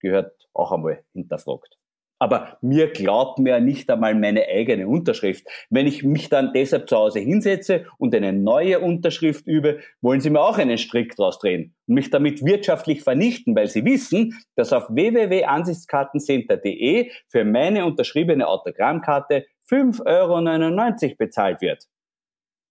Gehört 0.00 0.48
auch 0.52 0.72
einmal 0.72 1.04
hinterfragt. 1.12 1.78
Aber 2.18 2.56
mir 2.62 2.90
glaubt 2.90 3.38
mir 3.38 3.60
nicht 3.60 3.90
einmal 3.90 4.14
meine 4.14 4.48
eigene 4.48 4.88
Unterschrift. 4.88 5.46
Wenn 5.68 5.86
ich 5.86 6.02
mich 6.02 6.30
dann 6.30 6.54
deshalb 6.54 6.88
zu 6.88 6.96
Hause 6.96 7.20
hinsetze 7.20 7.84
und 7.98 8.14
eine 8.14 8.32
neue 8.32 8.80
Unterschrift 8.80 9.46
übe, 9.46 9.80
wollen 10.00 10.20
Sie 10.20 10.30
mir 10.30 10.40
auch 10.40 10.56
einen 10.56 10.78
Strick 10.78 11.14
draus 11.14 11.38
drehen 11.38 11.74
und 11.86 11.94
mich 11.94 12.08
damit 12.08 12.42
wirtschaftlich 12.42 13.02
vernichten, 13.02 13.54
weil 13.54 13.66
Sie 13.66 13.84
wissen, 13.84 14.32
dass 14.54 14.72
auf 14.72 14.88
www.ansichtskartencenter.de 14.88 17.10
für 17.28 17.44
meine 17.44 17.84
unterschriebene 17.84 18.48
Autogrammkarte 18.48 19.44
5,99 19.68 21.04
Euro 21.04 21.16
bezahlt 21.18 21.60
wird. 21.60 21.84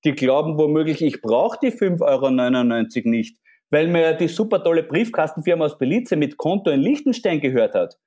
Die 0.05 0.13
glauben 0.13 0.57
womöglich, 0.57 1.03
ich 1.03 1.21
brauche 1.21 1.59
die 1.61 1.71
5,99 1.71 3.05
Euro 3.05 3.09
nicht, 3.09 3.37
weil 3.71 3.87
mir 3.87 4.13
die 4.13 4.27
super 4.27 4.63
tolle 4.63 4.83
Briefkastenfirma 4.83 5.65
aus 5.65 5.77
Belize 5.77 6.15
mit 6.15 6.37
Konto 6.37 6.69
in 6.69 6.81
Liechtenstein 6.81 7.39
gehört 7.39 7.75
hat 7.75 7.97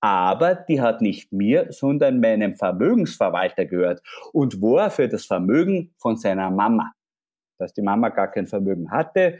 aber 0.00 0.54
die 0.54 0.80
hat 0.80 1.00
nicht 1.00 1.32
mir, 1.32 1.66
sondern 1.70 2.20
meinem 2.20 2.54
Vermögensverwalter 2.54 3.64
gehört 3.66 4.02
und 4.32 4.60
war 4.62 4.90
für 4.90 5.08
das 5.08 5.24
Vermögen 5.26 5.94
von 5.98 6.16
seiner 6.16 6.50
Mama. 6.50 6.92
Dass 7.58 7.72
die 7.72 7.82
Mama 7.82 8.10
gar 8.10 8.30
kein 8.30 8.46
Vermögen 8.46 8.90
hatte, 8.90 9.38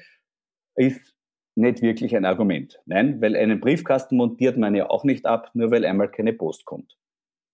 ist 0.74 1.14
nicht 1.54 1.82
wirklich 1.82 2.16
ein 2.16 2.24
Argument. 2.24 2.80
Nein, 2.86 3.20
weil 3.20 3.36
einen 3.36 3.60
Briefkasten 3.60 4.16
montiert 4.16 4.56
man 4.56 4.74
ja 4.74 4.90
auch 4.90 5.04
nicht 5.04 5.26
ab, 5.26 5.50
nur 5.54 5.70
weil 5.70 5.84
einmal 5.84 6.10
keine 6.10 6.32
Post 6.32 6.64
kommt. 6.64 6.96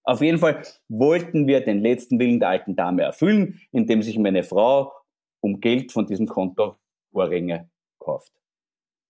Auf 0.07 0.21
jeden 0.21 0.39
Fall 0.39 0.63
wollten 0.89 1.47
wir 1.47 1.63
den 1.63 1.81
letzten 1.81 2.19
Willen 2.19 2.41
der 2.41 2.51
alten 2.51 2.77
Dame 2.77 3.03
erfüllen, 3.03 3.61
indem 3.73 4.03
sich 4.03 4.19
meine 4.19 4.43
Frau 4.43 4.93
um 5.41 5.61
Geld 5.61 5.93
von 5.93 6.07
diesem 6.07 6.27
Konto 6.27 6.77
Ohrringe 7.13 7.71
kauft. 8.05 8.33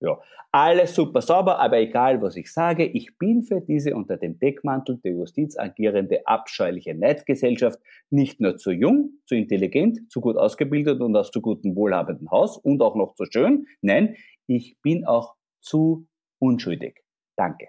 Ja, 0.01 0.21
alles 0.53 0.95
super 0.95 1.23
sauber, 1.23 1.59
aber 1.59 1.79
egal, 1.79 2.21
was 2.21 2.37
ich 2.37 2.53
sage, 2.53 2.85
ich 2.85 3.17
bin 3.17 3.43
für 3.43 3.61
diese 3.61 3.95
unter 3.95 4.17
dem 4.17 4.39
Deckmantel 4.39 4.99
der 4.99 5.13
Justiz 5.13 5.59
agierende 5.59 6.27
abscheuliche 6.27 6.95
Neidgesellschaft 6.95 7.79
nicht 8.11 8.41
nur 8.41 8.57
zu 8.57 8.71
jung, 8.71 9.13
zu 9.27 9.35
intelligent, 9.35 10.11
zu 10.11 10.21
gut 10.21 10.37
ausgebildet 10.37 11.01
und 11.01 11.17
aus 11.17 11.31
zu 11.31 11.41
gutem 11.41 11.75
wohlhabenden 11.75 12.31
Haus 12.31 12.59
und 12.59 12.83
auch 12.83 12.97
noch 12.97 13.15
zu 13.15 13.25
schön. 13.25 13.67
Nein, 13.81 14.17
ich 14.47 14.77
bin 14.83 15.07
auch 15.07 15.37
zu 15.61 16.07
unschuldig. 16.39 17.03
Danke. 17.37 17.69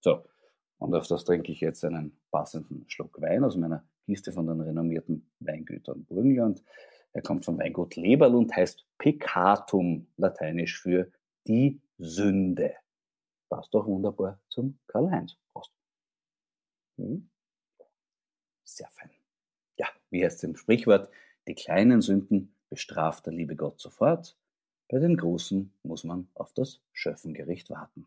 So, 0.00 0.24
und 0.78 0.94
auf 0.94 1.08
das 1.08 1.24
trinke 1.24 1.52
ich 1.52 1.60
jetzt 1.60 1.84
einen 1.84 2.18
passenden 2.30 2.84
Schluck 2.88 3.20
Wein 3.20 3.44
aus 3.44 3.56
meiner 3.56 3.84
Kiste 4.06 4.32
von 4.32 4.46
den 4.46 4.60
renommierten 4.60 5.30
Weingütern 5.40 6.06
Brünnland. 6.06 6.62
Er 7.12 7.22
kommt 7.22 7.44
vom 7.44 7.58
Weingut 7.58 7.96
Leberl 7.96 8.34
und 8.34 8.54
heißt 8.54 8.86
Peccatum, 8.98 10.06
lateinisch 10.16 10.80
für 10.80 11.10
die 11.46 11.80
Sünde. 11.98 12.74
Passt 13.48 13.72
doch 13.74 13.86
wunderbar 13.86 14.40
zum 14.48 14.78
Karl-Heinz. 14.86 15.36
Prost. 15.52 15.72
Hm? 16.96 17.28
Sehr 18.64 18.88
fein. 18.90 19.10
Ja, 19.78 19.88
wie 20.10 20.24
heißt 20.24 20.36
es 20.38 20.44
im 20.44 20.56
Sprichwort? 20.56 21.10
Die 21.46 21.54
kleinen 21.54 22.02
Sünden 22.02 22.54
bestraft 22.68 23.26
der 23.26 23.32
liebe 23.32 23.56
Gott 23.56 23.80
sofort. 23.80 24.36
Bei 24.88 24.98
den 24.98 25.16
großen 25.16 25.72
muss 25.82 26.04
man 26.04 26.28
auf 26.34 26.52
das 26.52 26.82
Schöffengericht 26.92 27.70
warten. 27.70 28.06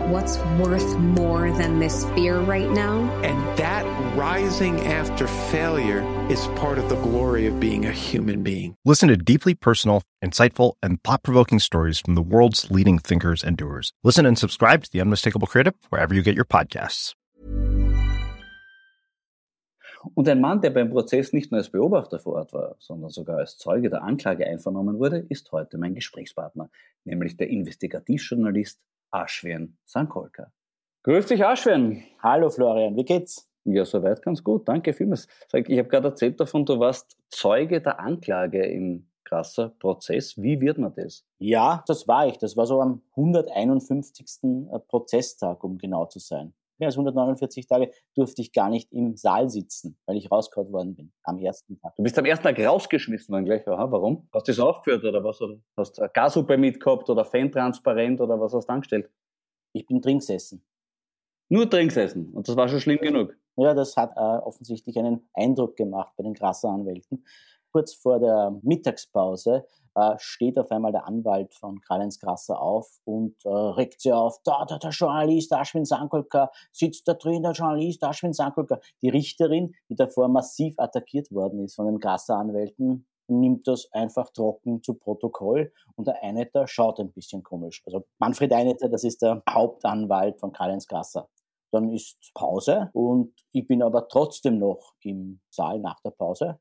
What's 0.11 0.37
worth 0.59 0.97
more 0.99 1.49
than 1.51 1.79
this 1.79 2.03
fear 2.15 2.41
right 2.41 2.69
now? 2.69 3.09
And 3.23 3.57
that 3.57 3.85
rising 4.17 4.81
after 4.81 5.25
failure 5.25 6.01
is 6.29 6.47
part 6.47 6.77
of 6.77 6.89
the 6.89 6.97
glory 6.97 7.47
of 7.47 7.61
being 7.61 7.85
a 7.85 7.93
human 7.93 8.43
being. 8.43 8.75
Listen 8.83 9.07
to 9.07 9.15
deeply 9.15 9.53
personal, 9.53 10.03
insightful, 10.21 10.73
and 10.83 11.01
thought 11.05 11.23
provoking 11.23 11.59
stories 11.59 12.01
from 12.01 12.15
the 12.15 12.21
world's 12.21 12.69
leading 12.69 12.99
thinkers 12.99 13.41
and 13.41 13.55
doers. 13.55 13.93
Listen 14.03 14.25
and 14.25 14.37
subscribe 14.37 14.83
to 14.83 14.91
The 14.91 14.99
Unmistakable 14.99 15.47
Creative 15.47 15.75
wherever 15.91 16.13
you 16.13 16.21
get 16.21 16.35
your 16.35 16.43
podcasts. 16.43 17.15
Und 20.15 20.27
ein 20.27 20.41
Mann, 20.41 20.59
der 20.59 20.71
beim 20.71 20.89
Prozess 20.89 21.31
nicht 21.31 21.51
nur 21.51 21.59
als 21.59 21.69
Beobachter 21.69 22.19
vor 22.19 22.33
Ort 22.33 22.51
war, 22.51 22.75
sondern 22.79 23.11
sogar 23.11 23.37
als 23.37 23.57
Zeuge 23.57 23.89
der 23.89 24.03
Anklage 24.03 24.45
einvernommen 24.45 24.99
wurde, 24.99 25.25
ist 25.29 25.51
heute 25.53 25.77
mein 25.77 25.95
Gesprächspartner, 25.95 26.69
nämlich 27.05 27.37
der 27.37 27.49
Investigativjournalist 27.49 28.81
Aschwin 29.11 29.77
Sankolka. 29.85 30.51
Grüß 31.03 31.27
dich, 31.27 31.43
Aschwin. 31.45 32.03
Hallo, 32.21 32.49
Florian. 32.49 32.95
Wie 32.95 33.05
geht's? 33.05 33.49
Ja, 33.63 33.85
soweit 33.85 34.21
ganz 34.21 34.43
gut. 34.43 34.67
Danke 34.67 34.93
vielmals. 34.93 35.27
Ich 35.53 35.77
habe 35.77 35.87
gerade 35.87 36.07
erzählt 36.07 36.39
davon, 36.39 36.65
du 36.65 36.79
warst 36.79 37.17
Zeuge 37.29 37.81
der 37.81 37.99
Anklage 37.99 38.65
im 38.65 39.07
krasser 39.23 39.69
Prozess. 39.79 40.37
Wie 40.37 40.59
wird 40.59 40.77
man 40.77 40.93
das? 40.95 41.25
Ja, 41.39 41.83
das 41.87 42.07
war 42.07 42.27
ich. 42.27 42.37
Das 42.37 42.57
war 42.57 42.65
so 42.65 42.81
am 42.81 43.01
151. 43.15 44.43
Äh, 44.43 44.79
Prozesstag, 44.79 45.63
um 45.63 45.77
genau 45.77 46.05
zu 46.05 46.19
sein. 46.19 46.53
Mehr 46.81 46.87
als 46.87 46.95
149 46.95 47.67
Tage 47.67 47.91
durfte 48.15 48.41
ich 48.41 48.51
gar 48.53 48.67
nicht 48.67 48.91
im 48.91 49.15
Saal 49.15 49.51
sitzen, 49.51 49.99
weil 50.07 50.17
ich 50.17 50.31
rausgehauen 50.31 50.73
worden 50.73 50.95
bin 50.95 51.13
am 51.21 51.37
ersten 51.37 51.79
Tag. 51.79 51.95
Du 51.95 52.01
bist 52.01 52.17
am 52.17 52.25
ersten 52.25 52.43
Tag 52.43 52.59
rausgeschmissen 52.59 53.33
dann 53.33 53.45
gleich. 53.45 53.67
Aha, 53.67 53.91
warum? 53.91 54.27
Hast 54.33 54.47
du 54.47 54.51
das 54.51 54.59
aufgeführt 54.59 55.03
oder 55.03 55.23
was? 55.23 55.39
Oder 55.43 55.59
hast 55.77 55.99
du 55.99 56.09
Gashupe 56.11 56.57
mitgehabt 56.57 57.07
oder 57.07 57.23
Fantransparent 57.23 58.19
oder 58.19 58.39
was 58.39 58.55
hast 58.55 58.65
du 58.65 58.73
angestellt? 58.73 59.11
Ich 59.73 59.85
bin 59.85 60.01
drin 60.01 60.17
gesessen. 60.17 60.65
Nur 61.49 61.67
drin 61.67 61.89
gesessen. 61.89 62.31
Und 62.33 62.47
das 62.47 62.55
war 62.55 62.67
schon 62.67 62.79
schlimm 62.79 62.99
genug. 62.99 63.37
Ja, 63.57 63.75
das 63.75 63.95
hat 63.95 64.17
äh, 64.17 64.19
offensichtlich 64.19 64.97
einen 64.97 65.29
Eindruck 65.35 65.75
gemacht 65.75 66.13
bei 66.17 66.23
den 66.23 66.33
Grasser 66.33 66.69
Anwälten. 66.69 67.23
Kurz 67.71 67.93
vor 67.93 68.19
der 68.19 68.59
Mittagspause 68.63 69.67
äh, 69.95 70.15
steht 70.17 70.57
auf 70.57 70.71
einmal 70.71 70.91
der 70.91 71.05
Anwalt 71.05 71.53
von 71.53 71.81
Karl-Heinz 71.81 72.19
Grasser 72.19 72.61
auf 72.61 72.87
und 73.03 73.35
äh, 73.45 73.49
regt 73.49 74.01
sie 74.01 74.13
auf, 74.13 74.37
da, 74.43 74.65
da, 74.65 74.77
der 74.77 74.91
Journalist 74.91 75.53
Aschwin 75.53 75.85
Sankolka 75.85 76.51
sitzt 76.71 77.07
da 77.07 77.13
drin, 77.13 77.43
der 77.43 77.51
Journalist 77.51 78.03
Aschwin 78.03 78.33
Sankolka. 78.33 78.79
Die 79.01 79.09
Richterin, 79.09 79.73
die 79.89 79.95
davor 79.95 80.27
massiv 80.27 80.75
attackiert 80.77 81.31
worden 81.31 81.63
ist 81.63 81.75
von 81.75 81.85
den 81.85 81.99
Grasser 81.99 82.37
Anwälten, 82.37 83.05
nimmt 83.27 83.67
das 83.67 83.91
einfach 83.91 84.29
trocken 84.31 84.83
zu 84.83 84.93
Protokoll 84.93 85.71
und 85.95 86.07
der 86.07 86.21
Einetter 86.23 86.67
schaut 86.67 86.99
ein 86.99 87.11
bisschen 87.11 87.43
komisch. 87.43 87.81
Also 87.85 88.05
Manfred 88.19 88.53
Einetter, 88.53 88.89
das 88.89 89.03
ist 89.03 89.21
der 89.21 89.41
Hauptanwalt 89.49 90.39
von 90.39 90.51
Karl-Heinz 90.51 90.87
Grasser. 90.87 91.29
Dann 91.71 91.89
ist 91.89 92.17
Pause 92.33 92.89
und 92.93 93.33
ich 93.53 93.65
bin 93.67 93.81
aber 93.81 94.07
trotzdem 94.09 94.59
noch 94.59 94.93
im 95.01 95.39
Saal 95.49 95.79
nach 95.79 95.99
der 96.01 96.11
Pause. 96.11 96.59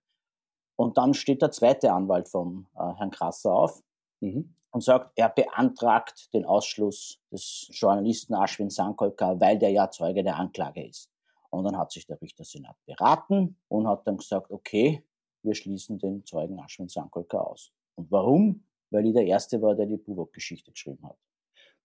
Und 0.80 0.96
dann 0.96 1.12
steht 1.12 1.42
der 1.42 1.50
zweite 1.50 1.92
Anwalt 1.92 2.30
vom 2.30 2.66
äh, 2.74 2.94
Herrn 2.94 3.10
Krasser 3.10 3.52
auf 3.52 3.82
mhm. 4.20 4.54
und 4.70 4.82
sagt, 4.82 5.12
er 5.14 5.28
beantragt 5.28 6.32
den 6.32 6.46
Ausschluss 6.46 7.20
des 7.30 7.68
Journalisten 7.70 8.32
Ashwin 8.32 8.70
Sankolka, 8.70 9.38
weil 9.38 9.58
der 9.58 9.72
ja 9.72 9.90
Zeuge 9.90 10.24
der 10.24 10.36
Anklage 10.36 10.86
ist. 10.86 11.10
Und 11.50 11.64
dann 11.64 11.76
hat 11.76 11.92
sich 11.92 12.06
der 12.06 12.18
Richtersenat 12.22 12.76
beraten 12.86 13.58
und 13.68 13.86
hat 13.86 14.06
dann 14.06 14.16
gesagt, 14.16 14.50
okay, 14.50 15.04
wir 15.42 15.54
schließen 15.54 15.98
den 15.98 16.24
Zeugen 16.24 16.58
Ashwin 16.58 16.88
Sankolka 16.88 17.40
aus. 17.40 17.74
Und 17.96 18.10
warum? 18.10 18.64
Weil 18.88 19.04
ich 19.04 19.12
der 19.12 19.26
Erste 19.26 19.60
war, 19.60 19.74
der 19.74 19.84
die 19.84 19.98
Buwok-Geschichte 19.98 20.72
geschrieben 20.72 21.06
hat. 21.06 21.18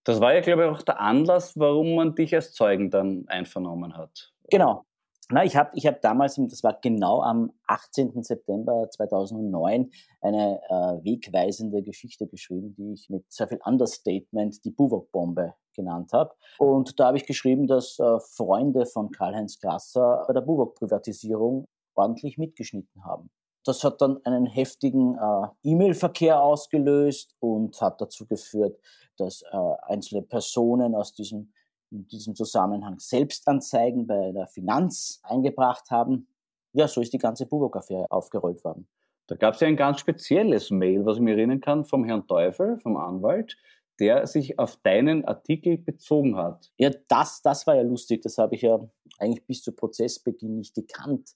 Das 0.06 0.22
war 0.22 0.34
ja, 0.34 0.40
glaube 0.40 0.64
ich, 0.64 0.70
auch 0.70 0.84
der 0.84 1.02
Anlass, 1.02 1.60
warum 1.60 1.96
man 1.96 2.16
dich 2.16 2.34
als 2.34 2.54
Zeugen 2.54 2.90
dann 2.90 3.28
einvernommen 3.28 3.98
hat. 3.98 4.32
Genau. 4.50 4.86
Na, 5.32 5.44
ich 5.44 5.56
habe 5.56 5.72
ich 5.74 5.88
hab 5.88 6.02
damals, 6.02 6.36
das 6.36 6.64
war 6.64 6.78
genau 6.82 7.22
am 7.22 7.52
18. 7.66 8.22
September 8.22 8.88
2009, 8.92 9.92
eine 10.22 10.62
äh, 10.70 11.04
wegweisende 11.04 11.82
Geschichte 11.82 12.28
geschrieben, 12.28 12.76
die 12.76 12.94
ich 12.94 13.10
mit 13.10 13.26
sehr 13.32 13.48
viel 13.48 13.60
Understatement 13.66 14.64
die 14.64 14.70
Buwok-Bombe 14.70 15.56
genannt 15.74 16.12
habe. 16.14 16.36
Und 16.60 17.00
da 17.00 17.08
habe 17.08 17.18
ich 17.18 17.26
geschrieben, 17.26 17.66
dass 17.66 17.98
äh, 17.98 18.20
Freunde 18.20 18.86
von 18.86 19.10
Karl-Heinz 19.10 19.60
Grasser 19.60 20.26
bei 20.28 20.34
der 20.34 20.42
Buwok-Privatisierung 20.42 21.66
ordentlich 21.96 22.38
mitgeschnitten 22.38 23.04
haben. 23.04 23.32
Das 23.64 23.84
hat 23.84 24.02
dann 24.02 24.24
einen 24.26 24.46
heftigen 24.46 25.18
äh, 25.18 25.48
E-Mail-Verkehr 25.64 26.40
ausgelöst 26.40 27.36
und 27.40 27.82
hat 27.82 28.00
dazu 28.00 28.28
geführt, 28.28 28.80
dass 29.18 29.42
äh, 29.42 29.58
einzelne 29.82 30.22
Personen 30.22 30.94
aus 30.94 31.14
diesem 31.14 31.52
in 31.92 32.08
diesem 32.08 32.36
Zusammenhang 32.36 33.00
Selbstanzeigen 33.00 34.08
bei 34.08 34.32
der 34.32 34.48
Finanz 34.48 35.20
eingebracht 35.24 35.92
haben. 35.92 36.28
Ja, 36.74 36.88
so 36.88 37.02
ist 37.02 37.14
die 37.14 37.18
ganze 37.18 37.46
Buwok-Affäre 37.46 38.08
aufgerollt 38.10 38.64
worden. 38.64 38.88
Da 39.28 39.36
gab 39.36 39.56
es 39.56 39.62
ja 39.62 39.68
ein 39.68 39.78
ganz 39.78 40.00
spezielles 40.00 40.70
Mail, 40.72 41.06
was 41.06 41.18
ich 41.18 41.22
mir 41.22 41.36
erinnern 41.36 41.62
kann, 41.62 41.86
vom 41.86 42.04
Herrn 42.06 42.28
Teufel, 42.28 42.78
vom 42.78 42.98
Anwalt, 42.98 43.58
der 44.00 44.28
sich 44.28 44.60
auf 44.60 44.78
deinen 44.78 45.26
Artikel 45.26 45.78
bezogen 45.78 46.36
hat. 46.36 46.72
Ja, 46.78 46.92
das, 47.08 47.42
das 47.42 47.66
war 47.66 47.76
ja 47.76 47.82
lustig. 47.82 48.22
Das 48.22 48.38
habe 48.38 48.56
ich 48.56 48.62
ja 48.62 48.80
eigentlich 49.20 49.46
bis 49.46 49.64
zu 49.64 49.72
Prozessbeginn 49.72 50.58
nicht 50.58 50.76
gekannt 50.76 51.32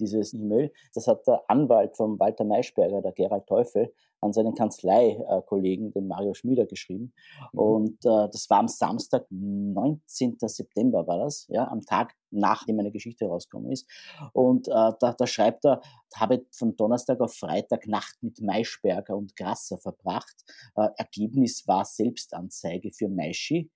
dieses 0.00 0.34
E-Mail. 0.34 0.72
Das 0.94 1.06
hat 1.06 1.26
der 1.26 1.42
Anwalt 1.48 1.96
von 1.96 2.18
Walter 2.18 2.44
Maischberger, 2.44 3.02
der 3.02 3.12
Gerald 3.12 3.46
Teufel, 3.46 3.92
an 4.20 4.32
seinen 4.32 4.54
Kanzleikollegen, 4.54 5.92
den 5.92 6.06
Mario 6.06 6.34
Schmieder, 6.34 6.66
geschrieben. 6.66 7.12
Mhm. 7.52 7.58
Und 7.58 8.04
äh, 8.04 8.28
das 8.30 8.48
war 8.50 8.58
am 8.58 8.68
Samstag, 8.68 9.26
19. 9.30 10.36
September 10.40 11.06
war 11.06 11.18
das, 11.18 11.46
ja, 11.48 11.66
am 11.68 11.82
Tag, 11.82 12.14
nachdem 12.30 12.76
meine 12.76 12.92
Geschichte 12.92 13.26
rausgekommen 13.26 13.72
ist. 13.72 13.88
Und 14.32 14.68
äh, 14.68 14.72
da, 14.72 15.14
da 15.16 15.26
schreibt 15.26 15.64
er, 15.64 15.80
habe 16.14 16.44
von 16.52 16.76
Donnerstag 16.76 17.20
auf 17.20 17.34
Freitag 17.34 17.86
Nacht 17.86 18.22
mit 18.22 18.40
Maischberger 18.40 19.16
und 19.16 19.36
Grasser 19.36 19.78
verbracht. 19.78 20.36
Äh, 20.76 20.88
Ergebnis 20.96 21.66
war 21.66 21.84
Selbstanzeige 21.84 22.92
für 22.92 23.08
Maischi. 23.08 23.70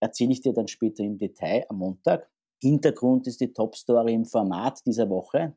Erzähle 0.00 0.32
ich 0.32 0.40
dir 0.40 0.52
dann 0.52 0.68
später 0.68 1.02
im 1.02 1.18
Detail 1.18 1.64
am 1.68 1.78
Montag. 1.78 2.28
Hintergrund 2.60 3.26
ist 3.26 3.40
die 3.40 3.52
Top-Story 3.52 4.14
im 4.14 4.24
Format 4.24 4.80
dieser 4.86 5.08
Woche. 5.08 5.54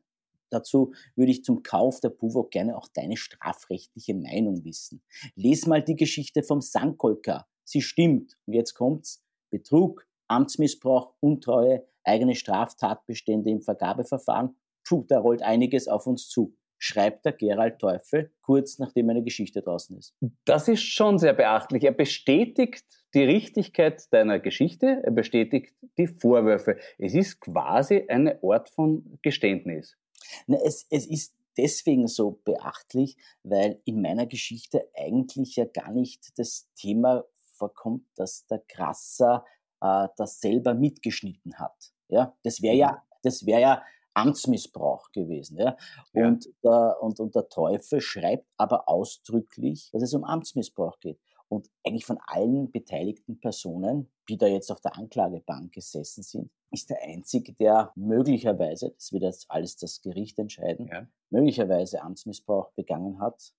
Dazu 0.50 0.92
würde 1.16 1.30
ich 1.30 1.44
zum 1.44 1.62
Kauf 1.62 2.00
der 2.00 2.10
Buwok 2.10 2.50
gerne 2.50 2.76
auch 2.76 2.88
deine 2.88 3.16
strafrechtliche 3.16 4.14
Meinung 4.14 4.64
wissen. 4.64 5.02
Les 5.34 5.66
mal 5.66 5.82
die 5.82 5.96
Geschichte 5.96 6.42
vom 6.42 6.60
Sankolka. 6.60 7.46
Sie 7.64 7.82
stimmt. 7.82 8.36
Und 8.46 8.54
jetzt 8.54 8.74
kommt's. 8.74 9.22
Betrug, 9.50 10.06
Amtsmissbrauch, 10.28 11.14
Untreue, 11.20 11.86
eigene 12.04 12.34
Straftatbestände 12.34 13.50
im 13.50 13.62
Vergabeverfahren. 13.62 14.56
Puh, 14.86 15.04
da 15.08 15.18
rollt 15.18 15.42
einiges 15.42 15.88
auf 15.88 16.06
uns 16.06 16.28
zu. 16.28 16.54
Schreibt 16.78 17.24
der 17.24 17.32
Gerald 17.32 17.80
Teufel 17.80 18.32
kurz 18.40 18.78
nachdem 18.78 19.10
eine 19.10 19.22
Geschichte 19.22 19.62
draußen 19.62 19.98
ist. 19.98 20.14
Das 20.44 20.68
ist 20.68 20.82
schon 20.82 21.18
sehr 21.18 21.34
beachtlich. 21.34 21.84
Er 21.84 21.92
bestätigt 21.92 22.84
die 23.14 23.24
Richtigkeit 23.24 24.02
deiner 24.12 24.38
Geschichte, 24.38 25.02
er 25.02 25.10
bestätigt 25.10 25.74
die 25.98 26.06
Vorwürfe. 26.06 26.78
Es 26.98 27.14
ist 27.14 27.40
quasi 27.40 28.06
eine 28.08 28.38
Art 28.42 28.70
von 28.70 29.18
Geständnis. 29.22 29.98
Na, 30.46 30.58
es, 30.64 30.86
es 30.90 31.06
ist 31.06 31.34
deswegen 31.56 32.06
so 32.06 32.40
beachtlich, 32.44 33.16
weil 33.42 33.80
in 33.84 34.00
meiner 34.00 34.26
Geschichte 34.26 34.88
eigentlich 34.96 35.56
ja 35.56 35.64
gar 35.64 35.90
nicht 35.92 36.38
das 36.38 36.68
Thema 36.76 37.24
vorkommt, 37.58 38.04
dass 38.14 38.46
der 38.46 38.60
Krasser 38.60 39.44
äh, 39.80 40.08
das 40.16 40.40
selber 40.40 40.74
mitgeschnitten 40.74 41.58
hat. 41.58 41.92
Ja, 42.08 42.36
das 42.42 42.62
wäre 42.62 42.76
ja, 42.76 42.92
mhm. 42.92 43.18
das 43.22 43.44
wäre 43.44 43.60
ja 43.60 43.82
Amtsmissbrauch 44.14 45.12
gewesen. 45.12 45.58
Ja? 45.58 45.76
Und, 46.12 46.46
ja. 46.46 46.52
Der, 46.64 47.02
und, 47.02 47.20
und 47.20 47.34
der 47.34 47.48
Teufel 47.48 48.00
schreibt 48.00 48.46
aber 48.56 48.88
ausdrücklich, 48.88 49.90
dass 49.92 50.02
es 50.02 50.14
um 50.14 50.24
Amtsmissbrauch 50.24 50.98
geht. 51.00 51.20
Und 51.48 51.70
eigentlich 51.86 52.04
von 52.04 52.18
allen 52.26 52.70
beteiligten 52.70 53.40
Personen, 53.40 54.10
die 54.28 54.36
da 54.36 54.46
jetzt 54.46 54.70
auf 54.70 54.80
der 54.80 54.96
Anklagebank 54.96 55.72
gesessen 55.72 56.22
sind, 56.22 56.50
ist 56.70 56.90
der 56.90 57.02
Einzige, 57.02 57.54
der 57.54 57.92
möglicherweise, 57.96 58.90
das 58.90 59.12
wird 59.12 59.22
jetzt 59.22 59.50
alles 59.50 59.76
das 59.76 60.02
Gericht 60.02 60.38
entscheiden, 60.38 60.88
ja. 60.92 61.06
möglicherweise 61.30 62.02
Amtsmissbrauch 62.02 62.70
begangen 62.72 63.20
hat, 63.20 63.54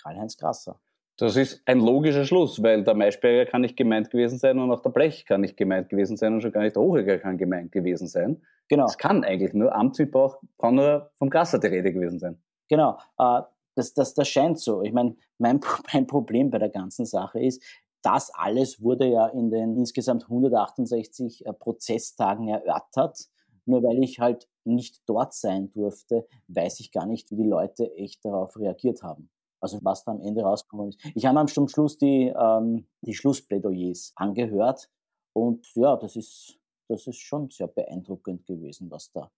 Karl-Heinz 0.00 0.38
Grasser. 0.38 0.80
Das 1.18 1.36
ist 1.36 1.60
ein 1.66 1.80
logischer 1.80 2.24
Schluss, 2.24 2.62
weil 2.62 2.82
der 2.82 2.94
Maischberger 2.94 3.50
kann 3.50 3.60
nicht 3.60 3.76
gemeint 3.76 4.10
gewesen 4.10 4.38
sein 4.38 4.58
und 4.58 4.72
auch 4.72 4.80
der 4.80 4.88
Blech 4.88 5.26
kann 5.26 5.42
nicht 5.42 5.58
gemeint 5.58 5.90
gewesen 5.90 6.16
sein 6.16 6.32
und 6.32 6.40
schon 6.40 6.52
gar 6.52 6.62
nicht 6.62 6.76
der 6.76 6.82
Hochegger 6.82 7.18
kann 7.18 7.36
gemeint 7.36 7.72
gewesen 7.72 8.06
sein. 8.06 8.40
Genau. 8.68 8.86
Es 8.86 8.96
kann 8.96 9.22
eigentlich 9.22 9.52
nur 9.52 9.74
Amtsmissbrauch, 9.74 10.40
kann 10.58 10.76
nur 10.76 11.10
vom 11.16 11.28
Grasser 11.28 11.58
die 11.58 11.66
Rede 11.66 11.92
gewesen 11.92 12.18
sein. 12.18 12.40
Genau. 12.68 12.96
Äh, 13.18 13.42
das, 13.74 13.92
das, 13.92 14.14
das 14.14 14.28
scheint 14.28 14.58
so. 14.58 14.82
Ich 14.82 14.92
meine, 14.92 15.16
mein, 15.40 15.60
mein 15.92 16.06
Problem 16.06 16.50
bei 16.50 16.58
der 16.58 16.70
ganzen 16.70 17.06
Sache 17.06 17.40
ist, 17.40 17.62
das 18.02 18.32
alles 18.34 18.82
wurde 18.82 19.06
ja 19.06 19.26
in 19.26 19.50
den 19.50 19.76
insgesamt 19.76 20.24
168 20.24 21.46
äh, 21.46 21.52
Prozesstagen 21.52 22.48
erörtert. 22.48 23.28
Nur 23.66 23.82
weil 23.82 24.02
ich 24.02 24.20
halt 24.20 24.48
nicht 24.64 25.02
dort 25.06 25.34
sein 25.34 25.70
durfte, 25.72 26.26
weiß 26.48 26.80
ich 26.80 26.92
gar 26.92 27.06
nicht, 27.06 27.30
wie 27.30 27.36
die 27.36 27.48
Leute 27.48 27.94
echt 27.94 28.24
darauf 28.24 28.58
reagiert 28.58 29.02
haben. 29.02 29.30
Also 29.60 29.78
was 29.82 30.04
da 30.04 30.12
am 30.12 30.22
Ende 30.22 30.42
rausgekommen 30.42 30.88
ist. 30.88 31.04
Ich 31.14 31.26
habe 31.26 31.38
am 31.38 31.48
Schluss 31.48 31.98
die, 31.98 32.32
ähm, 32.34 32.86
die 33.02 33.14
Schlussplädoyers 33.14 34.12
angehört 34.16 34.90
und 35.34 35.66
ja, 35.74 35.96
das 35.96 36.16
ist, 36.16 36.58
das 36.88 37.06
ist 37.06 37.18
schon 37.18 37.50
sehr 37.50 37.68
beeindruckend 37.68 38.46
gewesen, 38.46 38.90
was 38.90 39.12
da 39.12 39.30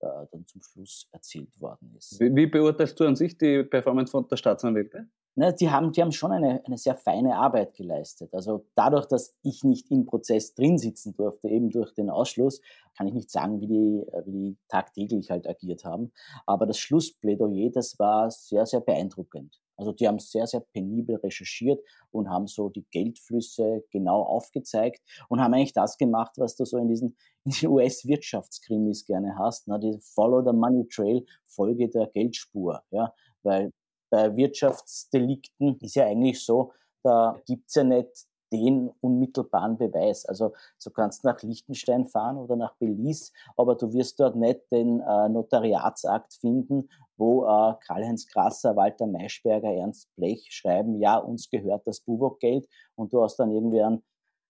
äh, 0.00 0.26
dann 0.30 0.46
zum 0.46 0.62
Schluss 0.62 1.08
erzählt 1.12 1.60
worden 1.60 1.94
ist. 1.96 2.18
Wie, 2.18 2.34
wie, 2.34 2.46
beurteilst 2.46 2.98
du 2.98 3.04
an 3.04 3.16
sich 3.16 3.36
die 3.36 3.62
Performance 3.62 4.10
von 4.10 4.26
der 4.28 4.36
Staatsanwälte? 4.36 5.08
Na, 5.38 5.52
die, 5.52 5.70
haben, 5.70 5.92
die 5.92 6.00
haben 6.00 6.12
schon 6.12 6.32
eine, 6.32 6.64
eine 6.64 6.78
sehr 6.78 6.96
feine 6.96 7.36
Arbeit 7.36 7.74
geleistet. 7.74 8.32
Also 8.32 8.64
dadurch, 8.74 9.04
dass 9.04 9.36
ich 9.42 9.64
nicht 9.64 9.90
im 9.90 10.06
Prozess 10.06 10.54
drin 10.54 10.78
sitzen 10.78 11.14
durfte, 11.14 11.48
eben 11.48 11.68
durch 11.68 11.92
den 11.92 12.08
Ausschluss, 12.08 12.62
kann 12.96 13.06
ich 13.06 13.12
nicht 13.12 13.30
sagen, 13.30 13.60
wie 13.60 13.66
die, 13.66 14.06
wie 14.24 14.32
die 14.32 14.56
tagtäglich 14.68 15.30
halt 15.30 15.46
agiert 15.46 15.84
haben. 15.84 16.10
Aber 16.46 16.64
das 16.64 16.78
Schlussplädoyer, 16.78 17.70
das 17.70 17.98
war 17.98 18.30
sehr, 18.30 18.64
sehr 18.64 18.80
beeindruckend. 18.80 19.60
Also 19.76 19.92
die 19.92 20.08
haben 20.08 20.18
sehr, 20.18 20.46
sehr 20.46 20.60
penibel 20.60 21.16
recherchiert 21.16 21.84
und 22.10 22.30
haben 22.30 22.46
so 22.46 22.70
die 22.70 22.86
Geldflüsse 22.90 23.84
genau 23.90 24.22
aufgezeigt 24.22 25.02
und 25.28 25.42
haben 25.42 25.52
eigentlich 25.52 25.74
das 25.74 25.98
gemacht, 25.98 26.32
was 26.38 26.56
du 26.56 26.64
so 26.64 26.78
in 26.78 26.88
diesen, 26.88 27.14
in 27.44 27.52
den 27.52 27.68
US-Wirtschaftskrimis 27.68 29.04
gerne 29.04 29.36
hast, 29.38 29.68
ne? 29.68 29.78
die 29.78 29.98
Follow 30.00 30.42
the 30.42 30.56
Money 30.56 30.88
Trail, 30.88 31.26
Folge 31.44 31.90
der 31.90 32.06
Geldspur, 32.06 32.82
ja, 32.90 33.12
weil 33.42 33.70
bei 34.10 34.34
Wirtschaftsdelikten 34.36 35.78
ist 35.80 35.96
ja 35.96 36.04
eigentlich 36.06 36.44
so, 36.44 36.72
da 37.02 37.40
gibt's 37.46 37.74
ja 37.74 37.84
nicht 37.84 38.26
den 38.52 38.90
unmittelbaren 39.00 39.76
Beweis. 39.76 40.24
Also 40.26 40.52
du 40.82 40.90
kannst 40.90 41.24
nach 41.24 41.42
Liechtenstein 41.42 42.06
fahren 42.06 42.36
oder 42.36 42.56
nach 42.56 42.74
Belize, 42.76 43.32
aber 43.56 43.74
du 43.74 43.92
wirst 43.92 44.20
dort 44.20 44.36
nicht 44.36 44.60
den 44.70 45.00
äh, 45.00 45.28
Notariatsakt 45.28 46.34
finden, 46.34 46.88
wo 47.16 47.44
äh, 47.44 47.74
Karl-Heinz 47.86 48.26
Krasser, 48.26 48.76
Walter 48.76 49.06
Maischberger, 49.06 49.72
Ernst 49.72 50.08
Blech 50.16 50.46
schreiben, 50.50 51.00
ja, 51.00 51.16
uns 51.16 51.50
gehört 51.50 51.86
das 51.86 52.00
Buwok-Geld 52.00 52.68
und 52.94 53.12
du 53.12 53.22
hast 53.22 53.36
dann 53.36 53.50
irgendwie 53.50 53.82
einen, 53.82 54.04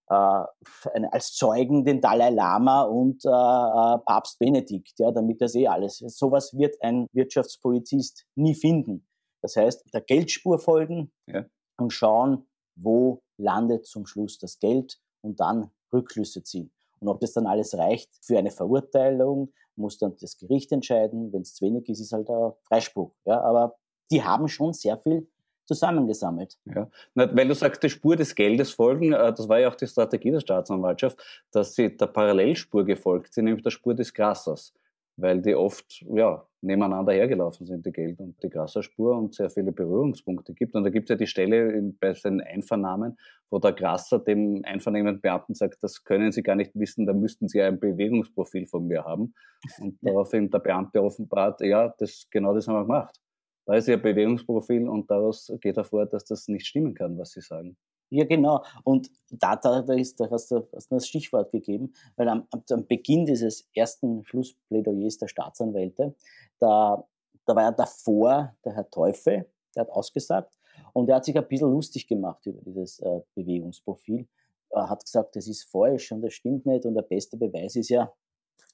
äh, 0.09 0.45
eine, 0.93 1.13
als 1.13 1.33
Zeugen 1.35 1.85
den 1.85 2.01
Dalai 2.01 2.31
Lama 2.31 2.83
und 2.83 3.25
äh, 3.25 3.29
äh, 3.29 3.99
Papst 4.05 4.39
Benedikt, 4.39 4.99
ja, 4.99 5.11
damit 5.11 5.41
das 5.41 5.55
eh 5.55 5.69
alles. 5.69 5.99
Sowas 5.99 6.53
wird 6.57 6.77
ein 6.83 7.07
Wirtschaftspolizist 7.13 8.27
nie 8.35 8.55
finden. 8.55 9.06
Das 9.47 9.55
heißt, 9.55 9.95
der 9.95 10.01
Geldspur 10.01 10.59
folgen 10.59 11.13
ja. 11.29 11.45
und 11.79 11.93
schauen, 11.93 12.49
wo 12.75 13.23
landet 13.37 13.87
zum 13.87 14.05
Schluss 14.05 14.39
das 14.39 14.59
Geld 14.59 14.99
und 15.21 15.39
dann 15.39 15.71
Rückschlüsse 15.93 16.43
ziehen. 16.43 16.73
Und 16.99 17.07
ob 17.07 17.21
das 17.21 17.33
dann 17.33 17.47
alles 17.47 17.79
reicht 17.79 18.11
für 18.23 18.39
eine 18.39 18.51
Verurteilung, 18.51 19.53
muss 19.77 19.99
dann 19.99 20.17
das 20.21 20.37
Gericht 20.37 20.73
entscheiden. 20.73 21.33
Wenn 21.33 21.43
es 21.43 21.55
zu 21.55 21.65
wenig 21.65 21.89
ist, 21.89 22.01
ist 22.01 22.13
halt 22.13 22.29
ein 22.29 22.55
Freispruch. 22.65 23.13
Ja, 23.25 23.41
aber 23.41 23.77
die 24.11 24.25
haben 24.25 24.49
schon 24.49 24.73
sehr 24.73 24.99
viel 24.99 25.29
zusammengesammelt. 25.65 26.59
Ja. 26.65 26.91
weil 27.15 27.47
du 27.47 27.55
sagst, 27.55 27.85
die 27.85 27.91
Spur 27.91 28.17
des 28.17 28.35
Geldes 28.35 28.73
folgen, 28.73 29.13
äh, 29.13 29.33
das 29.33 29.49
war 29.49 29.61
ja 29.61 29.69
auch 29.69 29.77
die 29.77 29.87
Strategie 29.87 30.33
der 30.33 30.41
Staatsanwaltschaft, 30.41 31.23
dass 31.53 31.75
sie 31.77 31.97
der 31.97 32.07
Parallelspur 32.07 32.85
gefolgt 32.85 33.35
sind, 33.35 33.45
nämlich 33.45 33.63
der 33.63 33.71
Spur 33.71 33.95
des 33.95 34.13
Grassers 34.13 34.75
weil 35.17 35.41
die 35.41 35.55
oft 35.55 36.05
ja, 36.15 36.47
nebeneinander 36.61 37.13
hergelaufen 37.13 37.67
sind, 37.67 37.87
die 37.87 37.93
Geld- 37.93 38.21
und 38.21 38.43
die 38.43 38.51
Grasser-Spur 38.51 39.17
und 39.17 39.35
sehr 39.35 39.49
viele 39.49 39.73
Berührungspunkte 39.73 40.53
gibt. 40.53 40.75
Und 40.75 40.85
da 40.85 40.91
gibt 40.91 41.09
es 41.09 41.15
ja 41.15 41.17
die 41.17 41.27
Stelle 41.27 41.73
in, 41.73 41.97
bei 41.99 42.13
seinen 42.13 42.43
Einvernahmen, 42.43 43.17
wo 43.51 43.59
der 43.59 43.73
Grasser 43.73 44.19
dem 44.19 44.63
einvernehmenden 44.65 45.23
Beamten 45.23 45.55
sagt, 45.55 45.83
das 45.83 46.05
können 46.05 46.33
Sie 46.33 46.43
gar 46.43 46.57
nicht 46.57 46.73
wissen, 46.75 47.07
da 47.07 47.15
müssten 47.15 47.49
Sie 47.49 47.63
ein 47.63 47.81
Bewegungsprofil 47.81 48.67
von 48.67 48.87
mir 48.87 49.05
haben. 49.05 49.35
Und 49.81 49.99
daraufhin 50.03 50.51
der 50.51 50.59
Beamte 50.59 51.03
offenbart, 51.03 51.61
ja, 51.63 51.95
das, 51.99 52.27
genau 52.31 52.55
das 52.55 52.69
haben 52.69 52.77
wir 52.77 52.83
gemacht. 52.83 53.17
Da 53.65 53.75
ist 53.75 53.89
ja 53.89 53.97
Bewegungsprofil 53.97 54.89
und 54.89 55.11
daraus 55.11 55.51
geht 55.61 55.77
hervor, 55.77 56.07
dass 56.07 56.25
das 56.25 56.47
nicht 56.47 56.67
stimmen 56.67 56.95
kann, 56.95 57.19
was 57.19 57.33
Sie 57.33 57.41
sagen. 57.41 57.77
Ja, 58.11 58.25
genau. 58.25 58.63
Und 58.85 59.11
da, 59.31 59.57
da, 59.57 59.83
da, 59.83 59.95
ist, 59.95 60.21
da 60.21 60.31
hast, 60.31 60.51
du, 60.51 60.69
hast 60.75 60.93
das 60.93 61.09
Stichwort 61.09 61.51
gegeben, 61.51 61.93
weil 62.17 62.29
am, 62.29 62.47
am 62.71 62.87
Beginn 62.87 63.27
dieses 63.27 63.69
ersten 63.75 64.25
Schlussplädoyers 64.25 65.19
der 65.19 65.27
Staatsanwälte, 65.29 66.15
da, 66.61 67.05
da 67.47 67.57
war 67.57 67.63
ja 67.65 67.73
davor 67.73 68.55
der 68.65 68.75
Herr 68.75 68.91
Teufel, 68.91 69.51
der 69.75 69.83
hat 69.83 69.91
ausgesagt 69.91 70.57
und 70.93 71.09
er 71.09 71.17
hat 71.17 71.25
sich 71.25 71.37
ein 71.37 71.49
bisschen 71.49 71.71
lustig 71.71 72.07
gemacht 72.07 72.47
über 72.47 72.61
dieses 72.63 73.01
äh, 73.01 73.21
Bewegungsprofil. 73.35 74.29
Er 74.71 74.89
hat 74.89 75.05
gesagt, 75.05 75.35
das 75.35 75.49
ist 75.49 75.65
falsch 75.65 76.13
und 76.13 76.23
das 76.23 76.35
stimmt 76.35 76.65
nicht 76.65 76.87
und 76.87 76.95
der 76.95 77.03
beste 77.03 77.37
Beweis 77.37 77.75
ist 77.75 77.89
ja, 77.89 78.13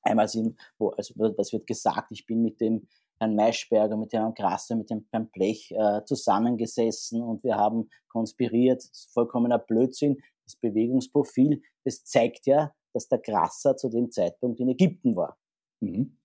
einmal, 0.02 0.28
wo, 0.78 0.90
also, 0.90 1.14
was 1.16 1.52
wird 1.52 1.66
gesagt, 1.66 2.10
ich 2.10 2.26
bin 2.26 2.42
mit 2.42 2.60
dem 2.60 2.86
Herrn 3.22 3.36
Maischberger, 3.36 3.96
mit 3.96 4.12
Herrn 4.12 4.34
Grasser, 4.34 4.74
mit 4.74 4.90
dem 4.90 5.06
Herrn 5.12 5.30
Blech 5.30 5.70
äh, 5.70 6.04
zusammengesessen 6.04 7.22
und 7.22 7.44
wir 7.44 7.56
haben 7.56 7.88
konspiriert. 8.08 8.78
Das 8.78 8.90
ist 8.90 9.12
vollkommener 9.12 9.58
Blödsinn. 9.58 10.20
Das 10.44 10.56
Bewegungsprofil, 10.56 11.62
das 11.84 12.04
zeigt 12.04 12.46
ja, 12.46 12.74
dass 12.92 13.08
der 13.08 13.20
Grasser 13.20 13.76
zu 13.76 13.88
dem 13.88 14.10
Zeitpunkt 14.10 14.58
in 14.58 14.68
Ägypten 14.68 15.14
war. 15.14 15.38
Mhm. 15.80 16.18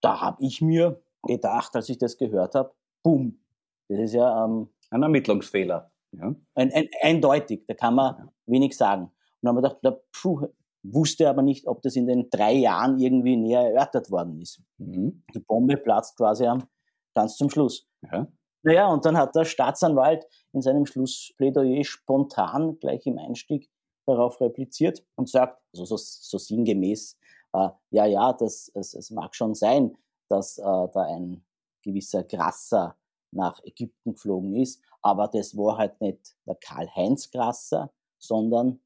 Da 0.00 0.20
habe 0.22 0.42
ich 0.42 0.62
mir 0.62 1.02
gedacht, 1.22 1.76
als 1.76 1.90
ich 1.90 1.98
das 1.98 2.16
gehört 2.16 2.54
habe, 2.54 2.72
boom, 3.02 3.38
das 3.88 4.00
ist 4.00 4.14
ja 4.14 4.44
ähm, 4.44 4.70
ein 4.90 5.02
Ermittlungsfehler. 5.02 5.92
Ja. 6.12 6.34
Ein, 6.54 6.72
ein, 6.72 6.88
eindeutig, 7.02 7.64
da 7.66 7.74
kann 7.74 7.94
man 7.94 8.16
ja. 8.16 8.32
wenig 8.46 8.74
sagen. 8.74 9.04
Und 9.04 9.12
dann 9.42 9.48
haben 9.50 9.56
wir 9.56 9.68
gedacht, 9.68 9.78
na, 9.82 9.96
puh, 10.12 10.48
wusste 10.82 11.28
aber 11.28 11.42
nicht, 11.42 11.66
ob 11.66 11.82
das 11.82 11.96
in 11.96 12.06
den 12.06 12.30
drei 12.30 12.52
Jahren 12.52 12.98
irgendwie 12.98 13.36
näher 13.36 13.62
erörtert 13.62 14.10
worden 14.10 14.40
ist. 14.40 14.62
Mhm. 14.78 15.22
Die 15.34 15.40
Bombe 15.40 15.76
platzt 15.76 16.16
quasi 16.16 16.46
am, 16.46 16.64
ganz 17.14 17.36
zum 17.36 17.50
Schluss. 17.50 17.86
Ja. 18.02 18.26
Naja, 18.62 18.88
und 18.88 19.04
dann 19.04 19.16
hat 19.16 19.34
der 19.34 19.44
Staatsanwalt 19.44 20.26
in 20.52 20.62
seinem 20.62 20.86
Schlussplädoyer 20.86 21.84
spontan 21.84 22.78
gleich 22.80 23.06
im 23.06 23.18
Einstieg 23.18 23.70
darauf 24.06 24.40
repliziert 24.40 25.04
und 25.16 25.28
sagt, 25.28 25.60
also 25.72 25.84
so, 25.84 25.96
so 25.96 26.38
sinngemäß, 26.38 27.18
äh, 27.52 27.68
ja, 27.90 28.06
ja, 28.06 28.32
das, 28.32 28.70
es, 28.74 28.94
es 28.94 29.10
mag 29.10 29.34
schon 29.34 29.54
sein, 29.54 29.96
dass 30.28 30.58
äh, 30.58 30.62
da 30.62 31.02
ein 31.08 31.44
gewisser 31.82 32.24
Grasser 32.24 32.96
nach 33.30 33.62
Ägypten 33.64 34.12
geflogen 34.14 34.56
ist, 34.56 34.82
aber 35.02 35.28
das 35.28 35.56
war 35.56 35.78
halt 35.78 36.00
nicht 36.00 36.36
der 36.46 36.56
Karl-Heinz 36.56 37.30
Grasser, 37.30 37.92
sondern 38.18 38.80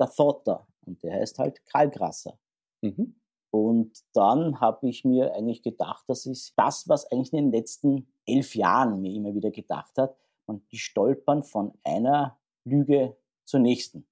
der 0.00 0.08
Vater 0.08 0.66
und 0.86 1.02
der 1.02 1.14
heißt 1.14 1.38
halt 1.38 1.64
Kalkrasser. 1.66 2.38
Mhm. 2.82 3.14
Und 3.50 3.98
dann 4.14 4.60
habe 4.60 4.88
ich 4.88 5.04
mir 5.04 5.34
eigentlich 5.34 5.62
gedacht, 5.62 6.04
das 6.08 6.24
ist 6.24 6.54
das, 6.56 6.88
was 6.88 7.10
eigentlich 7.10 7.32
in 7.32 7.50
den 7.50 7.52
letzten 7.52 8.08
elf 8.26 8.54
Jahren 8.54 9.00
mir 9.00 9.14
immer 9.14 9.34
wieder 9.34 9.50
gedacht 9.50 9.98
hat. 9.98 10.16
Und 10.46 10.70
die 10.72 10.78
stolpern 10.78 11.42
von 11.42 11.78
einer 11.84 12.38
Lüge 12.64 13.16
zur 13.44 13.60
nächsten. 13.60 14.06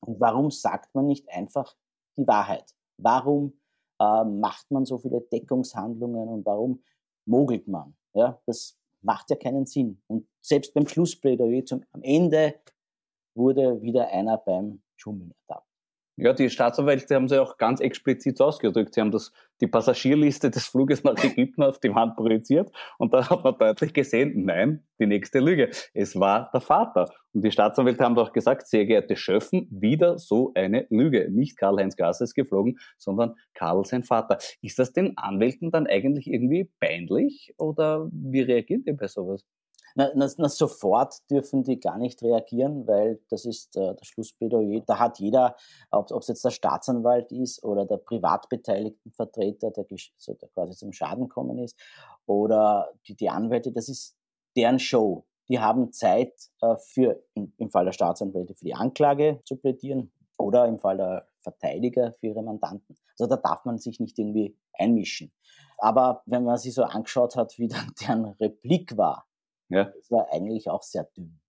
Und 0.00 0.18
warum 0.18 0.50
sagt 0.50 0.94
man 0.94 1.06
nicht 1.06 1.28
einfach 1.30 1.76
die 2.16 2.26
Wahrheit? 2.26 2.74
Warum 2.96 3.60
äh, 4.00 4.24
macht 4.24 4.70
man 4.70 4.84
so 4.84 4.98
viele 4.98 5.20
Deckungshandlungen 5.20 6.28
und 6.28 6.44
warum 6.44 6.82
mogelt 7.26 7.68
man? 7.68 7.96
Ja, 8.14 8.40
das 8.46 8.76
macht 9.02 9.30
ja 9.30 9.36
keinen 9.36 9.66
Sinn. 9.66 10.02
Und 10.08 10.26
selbst 10.40 10.74
beim 10.74 10.86
Schlussplädoyer 10.86 11.64
zum, 11.64 11.84
am 11.92 12.02
Ende 12.02 12.60
wurde 13.34 13.80
wieder 13.82 14.08
einer 14.08 14.38
beim 14.38 14.82
Schummeln 14.96 15.32
ertappt. 15.46 15.69
Ja, 16.22 16.34
die 16.34 16.50
Staatsanwälte 16.50 17.14
haben 17.14 17.28
sie 17.28 17.40
auch 17.40 17.56
ganz 17.56 17.80
explizit 17.80 18.38
ausgedrückt. 18.42 18.92
Sie 18.92 19.00
haben 19.00 19.10
das, 19.10 19.32
die 19.62 19.66
Passagierliste 19.66 20.50
des 20.50 20.66
Fluges 20.66 21.02
nach 21.02 21.16
Ägypten 21.24 21.62
auf 21.62 21.78
die 21.80 21.94
Wand 21.94 22.14
projiziert 22.14 22.70
und 22.98 23.14
da 23.14 23.30
hat 23.30 23.42
man 23.42 23.56
deutlich 23.56 23.94
gesehen, 23.94 24.44
nein, 24.44 24.84
die 24.98 25.06
nächste 25.06 25.38
Lüge. 25.38 25.70
Es 25.94 26.20
war 26.20 26.50
der 26.52 26.60
Vater. 26.60 27.10
Und 27.32 27.42
die 27.42 27.50
Staatsanwälte 27.50 28.04
haben 28.04 28.16
doch 28.16 28.34
gesagt, 28.34 28.66
sehr 28.66 28.84
geehrte 28.84 29.16
Schöffen, 29.16 29.66
wieder 29.70 30.18
so 30.18 30.52
eine 30.54 30.86
Lüge. 30.90 31.28
Nicht 31.30 31.56
Karl-Heinz 31.56 31.96
Gasser 31.96 32.24
ist 32.24 32.34
geflogen, 32.34 32.78
sondern 32.98 33.36
Karl 33.54 33.86
sein 33.86 34.02
Vater. 34.02 34.36
Ist 34.60 34.78
das 34.78 34.92
den 34.92 35.16
Anwälten 35.16 35.70
dann 35.70 35.86
eigentlich 35.86 36.26
irgendwie 36.26 36.70
peinlich 36.80 37.54
oder 37.56 38.10
wie 38.12 38.42
reagiert 38.42 38.86
ihr 38.86 38.96
bei 38.96 39.06
sowas? 39.06 39.46
Na, 39.94 40.10
na, 40.14 40.28
na, 40.36 40.48
sofort 40.48 41.30
dürfen 41.30 41.62
die 41.62 41.80
gar 41.80 41.98
nicht 41.98 42.22
reagieren, 42.22 42.86
weil 42.86 43.20
das 43.28 43.44
ist 43.44 43.76
äh, 43.76 43.94
das 43.94 44.06
Schlussplädoyer. 44.06 44.82
Da 44.86 44.98
hat 44.98 45.18
jeder, 45.18 45.56
ob 45.90 46.10
es 46.20 46.28
jetzt 46.28 46.44
der 46.44 46.50
Staatsanwalt 46.50 47.32
ist 47.32 47.62
oder 47.64 47.86
der 47.86 47.96
privatbeteiligten 47.98 49.12
Vertreter, 49.12 49.70
der, 49.70 49.86
so, 50.16 50.34
der 50.34 50.48
quasi 50.50 50.76
zum 50.76 50.92
Schaden 50.92 51.28
kommen 51.28 51.58
ist, 51.58 51.76
oder 52.26 52.92
die, 53.06 53.16
die 53.16 53.30
Anwälte, 53.30 53.72
das 53.72 53.88
ist 53.88 54.16
deren 54.56 54.78
Show. 54.78 55.26
Die 55.48 55.58
haben 55.58 55.92
Zeit 55.92 56.32
äh, 56.60 56.76
für, 56.76 57.22
im, 57.34 57.52
im 57.56 57.70
Fall 57.70 57.84
der 57.84 57.92
Staatsanwälte, 57.92 58.54
für 58.54 58.64
die 58.64 58.74
Anklage 58.74 59.40
zu 59.44 59.56
plädieren 59.56 60.12
oder 60.38 60.66
im 60.66 60.78
Fall 60.78 60.96
der 60.96 61.28
Verteidiger 61.40 62.12
für 62.12 62.28
ihre 62.28 62.42
Mandanten. 62.42 62.96
Also 63.18 63.26
da 63.26 63.36
darf 63.36 63.64
man 63.64 63.78
sich 63.78 64.00
nicht 64.00 64.18
irgendwie 64.18 64.56
einmischen. 64.72 65.32
Aber 65.78 66.22
wenn 66.26 66.44
man 66.44 66.58
sich 66.58 66.74
so 66.74 66.84
angeschaut 66.84 67.36
hat, 67.36 67.58
wie 67.58 67.68
dann 67.68 67.92
deren 68.00 68.24
Replik 68.24 68.96
war, 68.96 69.26
ja. 69.70 69.84
Das 69.84 70.10
war 70.10 70.30
eigentlich 70.32 70.68
auch 70.68 70.82
sehr 70.82 71.04
dünn. 71.16 71.40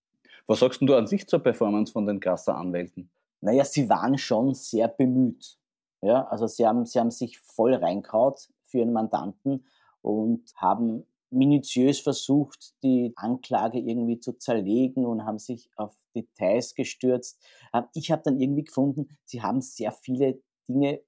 Was 0.47 0.59
sagst 0.59 0.81
du 0.81 0.95
an 0.95 1.07
sich 1.07 1.27
zur 1.27 1.39
Performance 1.39 1.91
von 1.91 2.05
den 2.05 2.19
Grasser-Anwälten? 2.19 3.09
Naja, 3.41 3.65
sie 3.65 3.89
waren 3.89 4.17
schon 4.17 4.53
sehr 4.53 4.87
bemüht. 4.87 5.57
Ja, 6.01 6.27
also 6.27 6.47
sie 6.47 6.65
haben, 6.65 6.85
sie 6.85 6.99
haben 6.99 7.11
sich 7.11 7.39
voll 7.39 7.75
reinkaut 7.75 8.49
für 8.63 8.79
ihren 8.79 8.93
Mandanten 8.93 9.65
und 10.01 10.51
haben 10.55 11.05
minutiös 11.29 11.99
versucht, 11.99 12.73
die 12.83 13.13
Anklage 13.15 13.79
irgendwie 13.79 14.19
zu 14.19 14.33
zerlegen 14.33 15.05
und 15.05 15.25
haben 15.25 15.39
sich 15.39 15.69
auf 15.75 15.95
Details 16.15 16.75
gestürzt. 16.75 17.39
Ähm, 17.73 17.85
ich 17.93 18.11
habe 18.11 18.21
dann 18.23 18.39
irgendwie 18.39 18.65
gefunden, 18.65 19.17
sie 19.25 19.41
haben 19.41 19.61
sehr 19.61 19.91
viele 19.91 20.41
Dinge 20.67 21.01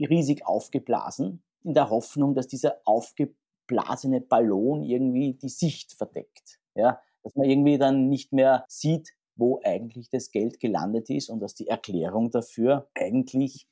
riesig 0.00 0.46
aufgeblasen, 0.46 1.42
in 1.62 1.74
der 1.74 1.90
Hoffnung, 1.90 2.34
dass 2.34 2.46
dieser 2.46 2.80
aufgeblasene 2.84 3.45
blasene 3.66 4.20
Ballon 4.20 4.82
irgendwie 4.82 5.34
die 5.34 5.48
Sicht 5.48 5.92
verdeckt. 5.92 6.58
Ja, 6.74 7.00
dass 7.22 7.34
man 7.34 7.48
irgendwie 7.48 7.78
dann 7.78 8.08
nicht 8.08 8.32
mehr 8.32 8.64
sieht, 8.68 9.10
wo 9.34 9.60
eigentlich 9.64 10.08
das 10.10 10.30
Geld 10.30 10.60
gelandet 10.60 11.10
ist 11.10 11.28
und 11.28 11.40
dass 11.40 11.54
die 11.54 11.68
Erklärung 11.68 12.30
dafür 12.30 12.88
eigentlich 12.94 13.66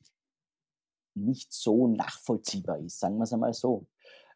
nicht 1.14 1.52
so 1.52 1.86
nachvollziehbar 1.86 2.78
ist, 2.80 2.98
sagen 2.98 3.18
wir 3.18 3.24
es 3.24 3.32
einmal 3.32 3.54
so. 3.54 3.86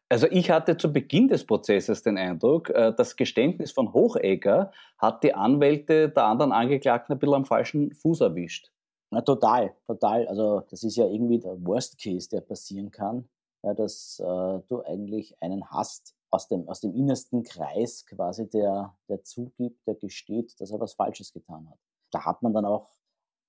Also 0.07 0.27
ich 0.31 0.49
hatte 0.49 0.75
zu 0.77 0.91
Beginn 0.91 1.27
des 1.27 1.45
Prozesses 1.45 2.01
den 2.01 2.17
Eindruck, 2.17 2.69
äh, 2.69 2.93
das 2.95 3.15
Geständnis 3.15 3.71
von 3.71 3.93
Hochegger 3.93 4.71
hat 4.97 5.23
die 5.23 5.35
Anwälte 5.35 6.09
der 6.09 6.23
anderen 6.23 6.51
Angeklagten 6.51 7.13
ein 7.13 7.19
bisschen 7.19 7.35
am 7.35 7.45
falschen 7.45 7.93
Fuß 7.93 8.21
erwischt. 8.21 8.71
Na, 9.11 9.21
total, 9.21 9.75
total. 9.85 10.27
Also 10.27 10.61
das 10.69 10.83
ist 10.83 10.95
ja 10.95 11.05
irgendwie 11.05 11.39
der 11.39 11.63
Worst 11.63 12.01
Case, 12.01 12.27
der 12.29 12.41
passieren 12.41 12.89
kann 12.89 13.27
ja, 13.63 13.73
dass 13.73 14.19
äh, 14.19 14.59
du 14.67 14.83
eigentlich 14.85 15.35
einen 15.41 15.69
hast 15.69 16.15
aus 16.31 16.47
dem, 16.47 16.67
aus 16.69 16.81
dem 16.81 16.93
innersten 16.93 17.43
Kreis 17.43 18.05
quasi, 18.05 18.49
der, 18.49 18.95
der 19.07 19.23
zugibt, 19.23 19.85
der 19.87 19.95
gesteht, 19.95 20.59
dass 20.59 20.71
er 20.71 20.79
was 20.79 20.93
Falsches 20.93 21.33
getan 21.33 21.69
hat. 21.69 21.79
Da 22.11 22.25
hat 22.25 22.41
man 22.41 22.53
dann 22.53 22.65
auch, 22.65 22.89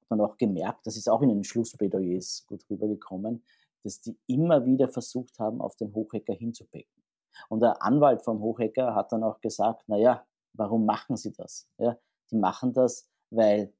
dann 0.09 0.20
auch 0.20 0.37
gemerkt, 0.37 0.87
das 0.87 0.96
ist 0.96 1.09
auch 1.09 1.23
in 1.23 1.29
den 1.29 1.44
Schlussplädoyers 1.44 2.44
gut 2.46 2.64
rübergekommen, 2.68 3.44
dass 3.85 4.01
die 4.01 4.18
immer 4.27 4.64
wieder 4.64 4.88
versucht 4.88 5.38
haben, 5.38 5.61
auf 5.61 5.77
den 5.77 5.94
Hochhacker 5.94 6.35
hinzubecken. 6.35 7.03
Und 7.49 7.61
der 7.61 7.83
Anwalt 7.83 8.23
vom 8.23 8.40
Hochhacker 8.40 8.94
hat 8.94 9.12
dann 9.12 9.23
auch 9.23 9.40
gesagt, 9.40 9.85
na 9.87 9.96
ja, 9.96 10.27
warum 10.53 10.85
machen 10.85 11.16
sie 11.16 11.33
das? 11.33 11.68
Ja, 11.79 11.96
die 12.31 12.37
machen 12.37 12.73
das, 12.73 13.09
weil 13.31 13.73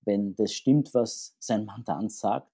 wenn 0.00 0.34
das 0.34 0.52
stimmt, 0.52 0.92
was 0.94 1.36
sein 1.38 1.64
Mandant 1.64 2.12
sagt, 2.12 2.50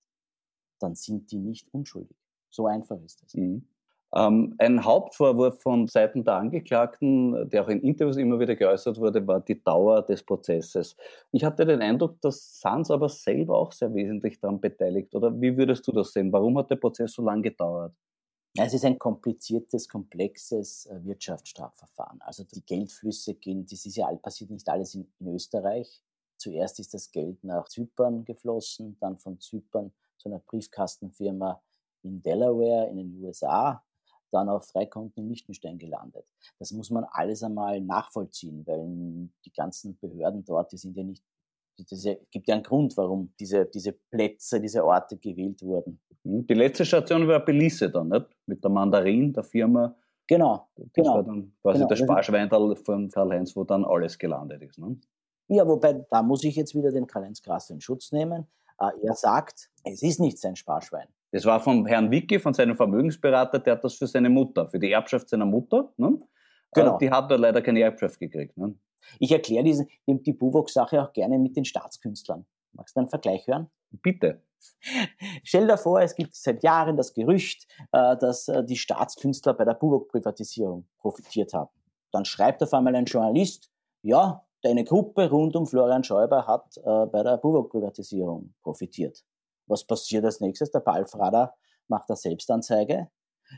dann 0.78 0.94
sind 0.94 1.30
die 1.30 1.38
nicht 1.38 1.72
unschuldig. 1.72 2.16
So 2.52 2.66
einfach 2.66 3.00
ist 3.00 3.22
das. 3.22 3.34
Mhm. 3.34 3.66
Ähm, 4.14 4.54
ein 4.58 4.84
Hauptvorwurf 4.84 5.62
von 5.62 5.88
Seiten 5.88 6.22
der 6.22 6.34
Angeklagten, 6.34 7.48
der 7.48 7.64
auch 7.64 7.68
in 7.68 7.80
Interviews 7.80 8.18
immer 8.18 8.38
wieder 8.38 8.54
geäußert 8.54 8.98
wurde, 8.98 9.26
war 9.26 9.40
die 9.40 9.62
Dauer 9.64 10.02
des 10.02 10.22
Prozesses. 10.22 10.96
Ich 11.30 11.42
hatte 11.44 11.64
den 11.64 11.80
Eindruck, 11.80 12.20
dass 12.20 12.60
Sanz 12.60 12.90
aber 12.90 13.08
selber 13.08 13.56
auch 13.56 13.72
sehr 13.72 13.94
wesentlich 13.94 14.38
daran 14.38 14.60
beteiligt. 14.60 15.14
Oder 15.14 15.40
wie 15.40 15.56
würdest 15.56 15.88
du 15.88 15.92
das 15.92 16.12
sehen? 16.12 16.30
Warum 16.30 16.58
hat 16.58 16.70
der 16.70 16.76
Prozess 16.76 17.12
so 17.14 17.22
lange 17.22 17.42
gedauert? 17.42 17.94
Es 18.54 18.74
ist 18.74 18.84
ein 18.84 18.98
kompliziertes, 18.98 19.88
komplexes 19.88 20.84
äh, 20.84 21.02
Wirtschaftsstrafverfahren. 21.02 22.20
Also 22.20 22.44
die 22.44 22.60
Geldflüsse 22.60 23.34
gehen, 23.34 23.64
das 23.64 23.86
ist 23.86 23.96
ja 23.96 24.06
all, 24.06 24.18
passiert 24.18 24.50
nicht 24.50 24.68
alles 24.68 24.94
in, 24.94 25.10
in 25.20 25.28
Österreich. 25.28 26.02
Zuerst 26.36 26.78
ist 26.80 26.92
das 26.92 27.10
Geld 27.10 27.42
nach 27.44 27.66
Zypern 27.68 28.26
geflossen, 28.26 28.98
dann 29.00 29.16
von 29.16 29.40
Zypern 29.40 29.90
zu 30.18 30.28
einer 30.28 30.40
Briefkastenfirma 30.40 31.62
in 32.02 32.22
Delaware 32.22 32.88
in 32.90 32.96
den 32.96 33.22
USA, 33.22 33.82
dann 34.30 34.48
auf 34.48 34.66
Freikonten 34.66 35.24
in 35.24 35.30
Liechtenstein 35.30 35.78
gelandet. 35.78 36.24
Das 36.58 36.72
muss 36.72 36.90
man 36.90 37.04
alles 37.04 37.42
einmal 37.42 37.80
nachvollziehen, 37.80 38.66
weil 38.66 39.28
die 39.44 39.52
ganzen 39.52 39.98
Behörden 39.98 40.44
dort, 40.44 40.72
die 40.72 40.78
sind 40.78 40.96
ja 40.96 41.04
nicht, 41.04 41.22
es 41.78 42.06
gibt 42.30 42.48
ja 42.48 42.54
einen 42.54 42.62
Grund, 42.62 42.96
warum 42.96 43.32
diese, 43.38 43.66
diese 43.66 43.92
Plätze, 43.92 44.60
diese 44.60 44.84
Orte 44.84 45.16
gewählt 45.16 45.62
wurden. 45.62 46.00
Hm, 46.24 46.46
die 46.46 46.54
letzte 46.54 46.84
Station 46.84 47.26
war 47.28 47.44
Belize 47.44 47.90
dann, 47.90 48.08
nicht? 48.08 48.26
Mit 48.46 48.62
der 48.62 48.70
Mandarin, 48.70 49.32
der 49.32 49.44
Firma. 49.44 49.94
Genau. 50.26 50.68
Das 50.76 50.86
genau, 50.92 51.14
war 51.14 51.22
dann 51.22 51.52
quasi 51.62 51.78
genau. 51.78 51.88
der 51.88 51.96
Sparschweindal 51.96 52.76
von 52.76 53.08
Karl-Heinz, 53.10 53.56
wo 53.56 53.64
dann 53.64 53.84
alles 53.84 54.18
gelandet 54.18 54.62
ist. 54.62 54.78
Ne? 54.78 54.96
Ja, 55.48 55.66
wobei, 55.66 56.04
da 56.10 56.22
muss 56.22 56.44
ich 56.44 56.56
jetzt 56.56 56.74
wieder 56.74 56.92
den 56.92 57.06
Karl-Heinz 57.06 57.42
Grasse 57.42 57.72
in 57.72 57.80
Schutz 57.80 58.12
nehmen. 58.12 58.46
Äh, 58.78 58.90
er 59.02 59.14
sagt, 59.14 59.70
es 59.84 60.02
ist 60.02 60.20
nicht 60.20 60.38
sein 60.38 60.56
Sparschwein. 60.56 61.08
Das 61.32 61.46
war 61.46 61.60
vom 61.60 61.86
Herrn 61.86 62.10
Wicki, 62.10 62.38
von 62.38 62.52
seinem 62.52 62.76
Vermögensberater, 62.76 63.58
der 63.58 63.74
hat 63.74 63.84
das 63.84 63.94
für 63.94 64.06
seine 64.06 64.28
Mutter, 64.28 64.68
für 64.68 64.78
die 64.78 64.92
Erbschaft 64.92 65.30
seiner 65.30 65.46
Mutter. 65.46 65.92
Ne? 65.96 66.18
Genau. 66.74 66.98
Die 66.98 67.10
hat 67.10 67.30
da 67.30 67.36
leider 67.36 67.62
keine 67.62 67.80
Erbschaft 67.80 68.20
gekriegt. 68.20 68.56
Ne? 68.56 68.74
Ich 69.18 69.32
erkläre 69.32 69.64
diese, 69.64 69.86
die 70.06 70.32
Buwok-Sache 70.32 71.02
auch 71.02 71.12
gerne 71.12 71.38
mit 71.38 71.56
den 71.56 71.64
Staatskünstlern. 71.64 72.44
Magst 72.72 72.94
du 72.94 73.00
einen 73.00 73.08
Vergleich 73.08 73.46
hören? 73.46 73.70
Bitte. 73.90 74.42
Stell 75.42 75.66
dir 75.66 75.78
vor, 75.78 76.00
es 76.02 76.14
gibt 76.14 76.34
seit 76.34 76.62
Jahren 76.62 76.96
das 76.96 77.14
Gerücht, 77.14 77.66
äh, 77.92 78.16
dass 78.16 78.48
äh, 78.48 78.62
die 78.64 78.76
Staatskünstler 78.76 79.54
bei 79.54 79.64
der 79.64 79.74
Buwok-Privatisierung 79.74 80.86
profitiert 80.98 81.54
haben. 81.54 81.70
Dann 82.12 82.24
schreibt 82.26 82.62
auf 82.62 82.72
einmal 82.74 82.94
ein 82.94 83.06
Journalist, 83.06 83.70
ja, 84.02 84.46
deine 84.62 84.84
Gruppe 84.84 85.30
rund 85.30 85.56
um 85.56 85.66
Florian 85.66 86.04
Schäuber 86.04 86.46
hat 86.46 86.76
äh, 86.76 87.06
bei 87.06 87.22
der 87.22 87.38
Buwok-Privatisierung 87.38 88.54
profitiert. 88.62 89.24
Was 89.72 89.84
passiert 89.84 90.24
als 90.24 90.40
nächstes? 90.40 90.70
Der 90.70 90.80
Balfrader 90.80 91.54
macht 91.88 92.10
eine 92.10 92.16
Selbstanzeige. 92.16 93.08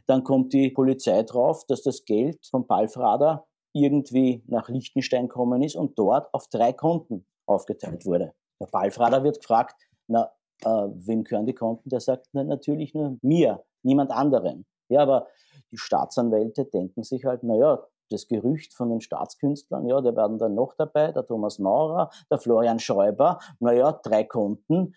Dann 0.07 0.23
kommt 0.25 0.53
die 0.53 0.71
Polizei 0.71 1.23
drauf, 1.25 1.65
dass 1.67 1.83
das 1.83 2.05
Geld 2.05 2.47
vom 2.47 2.67
Balfrader 2.67 3.47
irgendwie 3.73 4.43
nach 4.47 4.69
Liechtenstein 4.69 5.29
gekommen 5.29 5.63
ist 5.63 5.75
und 5.75 5.99
dort 5.99 6.33
auf 6.33 6.47
drei 6.49 6.73
Konten 6.73 7.27
aufgeteilt 7.47 8.07
wurde. 8.07 8.33
Der 8.61 8.67
Balfrader 8.67 9.25
wird 9.25 9.41
gefragt, 9.41 9.75
na, 10.07 10.31
äh, 10.65 10.69
wem 10.69 11.25
gehören 11.25 11.47
die 11.47 11.55
Konten? 11.55 11.89
Der 11.91 12.01
sagt, 12.01 12.29
na, 12.33 12.45
natürlich 12.45 12.95
nur 12.95 13.19
mir, 13.23 13.65
niemand 13.83 14.13
anderen. 14.13 14.65
Ja, 14.89 15.03
aber 15.03 15.27
die 15.73 15.79
Staatsanwälte 15.79 16.65
denken 16.67 17.03
sich 17.03 17.25
halt, 17.25 17.43
na 17.43 17.57
ja, 17.57 17.83
das 18.11 18.29
Gerücht 18.29 18.75
von 18.75 18.91
den 18.91 19.01
Staatskünstlern, 19.01 19.87
ja, 19.87 20.01
da 20.01 20.15
werden 20.15 20.39
dann 20.39 20.55
noch 20.55 20.75
dabei, 20.75 21.11
der 21.11 21.27
Thomas 21.27 21.59
Maurer, 21.59 22.11
der 22.31 22.39
Florian 22.39 22.79
Schäuber, 22.79 23.41
naja, 23.59 23.93
drei 24.05 24.25
Konten, 24.25 24.95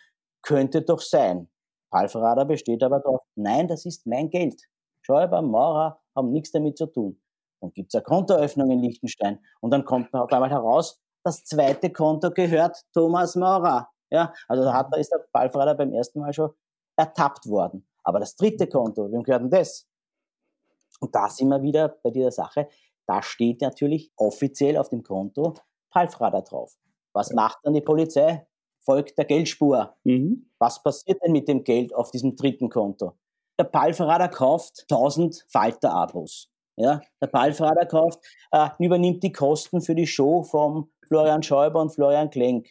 könnte 0.48 0.82
doch 0.82 1.02
sein. 1.02 1.50
Alfrader 1.92 2.46
besteht 2.46 2.82
aber 2.82 3.02
darauf, 3.02 3.22
nein, 3.36 3.68
das 3.68 3.86
ist 3.86 4.08
mein 4.08 4.30
Geld. 4.30 4.62
Schäuber, 5.02 5.42
Maurer 5.42 6.00
haben 6.16 6.32
nichts 6.32 6.52
damit 6.52 6.78
zu 6.78 6.86
tun. 6.86 7.20
Dann 7.60 7.74
gibt 7.74 7.90
es 7.90 7.96
eine 7.96 8.04
Kontoeröffnung 8.04 8.72
in 8.72 8.80
Liechtenstein 8.80 9.40
und 9.60 9.72
dann 9.72 9.84
kommt 9.84 10.14
auf 10.14 10.32
einmal 10.32 10.50
heraus, 10.50 11.02
das 11.24 11.44
zweite 11.44 11.92
Konto 11.92 12.32
gehört 12.32 12.82
Thomas 12.94 13.36
Maurer. 13.36 13.90
Ja, 14.10 14.34
also 14.48 14.64
da, 14.64 14.74
hat, 14.74 14.88
da 14.94 14.98
ist 14.98 15.12
der 15.12 15.26
Ballfrader 15.34 15.76
beim 15.76 15.92
ersten 15.92 16.22
Mal 16.22 16.32
schon 16.32 16.52
ertappt 16.96 17.50
worden. 17.50 17.86
Aber 18.04 18.22
das 18.22 18.38
dritte 18.38 18.68
Konto, 18.68 19.12
wem 19.12 19.24
gehört 19.24 19.42
denn 19.42 19.50
das? 19.50 19.86
Und 21.02 21.14
da 21.14 21.28
sind 21.28 21.50
wir 21.50 21.62
wieder 21.62 21.90
bei 21.90 22.12
dieser 22.12 22.32
Sache. 22.32 22.70
Da 23.06 23.22
steht 23.22 23.60
natürlich 23.60 24.14
offiziell 24.16 24.78
auf 24.78 24.88
dem 24.88 25.04
Konto 25.04 25.56
Palfrader 25.90 26.42
drauf. 26.42 26.78
Was 27.12 27.34
macht 27.34 27.60
dann 27.64 27.74
die 27.74 27.82
Polizei? 27.82 28.48
Folgt 28.88 29.18
der 29.18 29.26
Geldspur. 29.26 29.98
Mhm. 30.06 30.50
Was 30.60 30.82
passiert 30.82 31.22
denn 31.22 31.34
mit 31.34 31.50
dem 31.50 31.66
Geld 31.66 31.94
auf 31.94 32.10
diesem 32.10 32.38
dritten 32.38 32.70
Konto? 32.70 33.18
Der 33.60 33.66
Palfrader 33.66 34.30
kauft 34.30 34.86
1000 34.90 35.46
Falter-Abos. 35.50 36.50
Ja, 36.78 37.02
der 37.22 37.28
Palfrader 37.28 37.86
kauft, 37.86 38.20
äh, 38.52 38.70
übernimmt 38.80 39.24
die 39.24 39.34
Kosten 39.34 39.82
für 39.82 39.94
die 39.94 40.08
Show 40.08 40.44
vom 40.44 40.90
Florian 41.06 41.44
Schäuber 41.44 41.82
und 41.82 41.90
Florian 41.90 42.30
Klenk. 42.30 42.70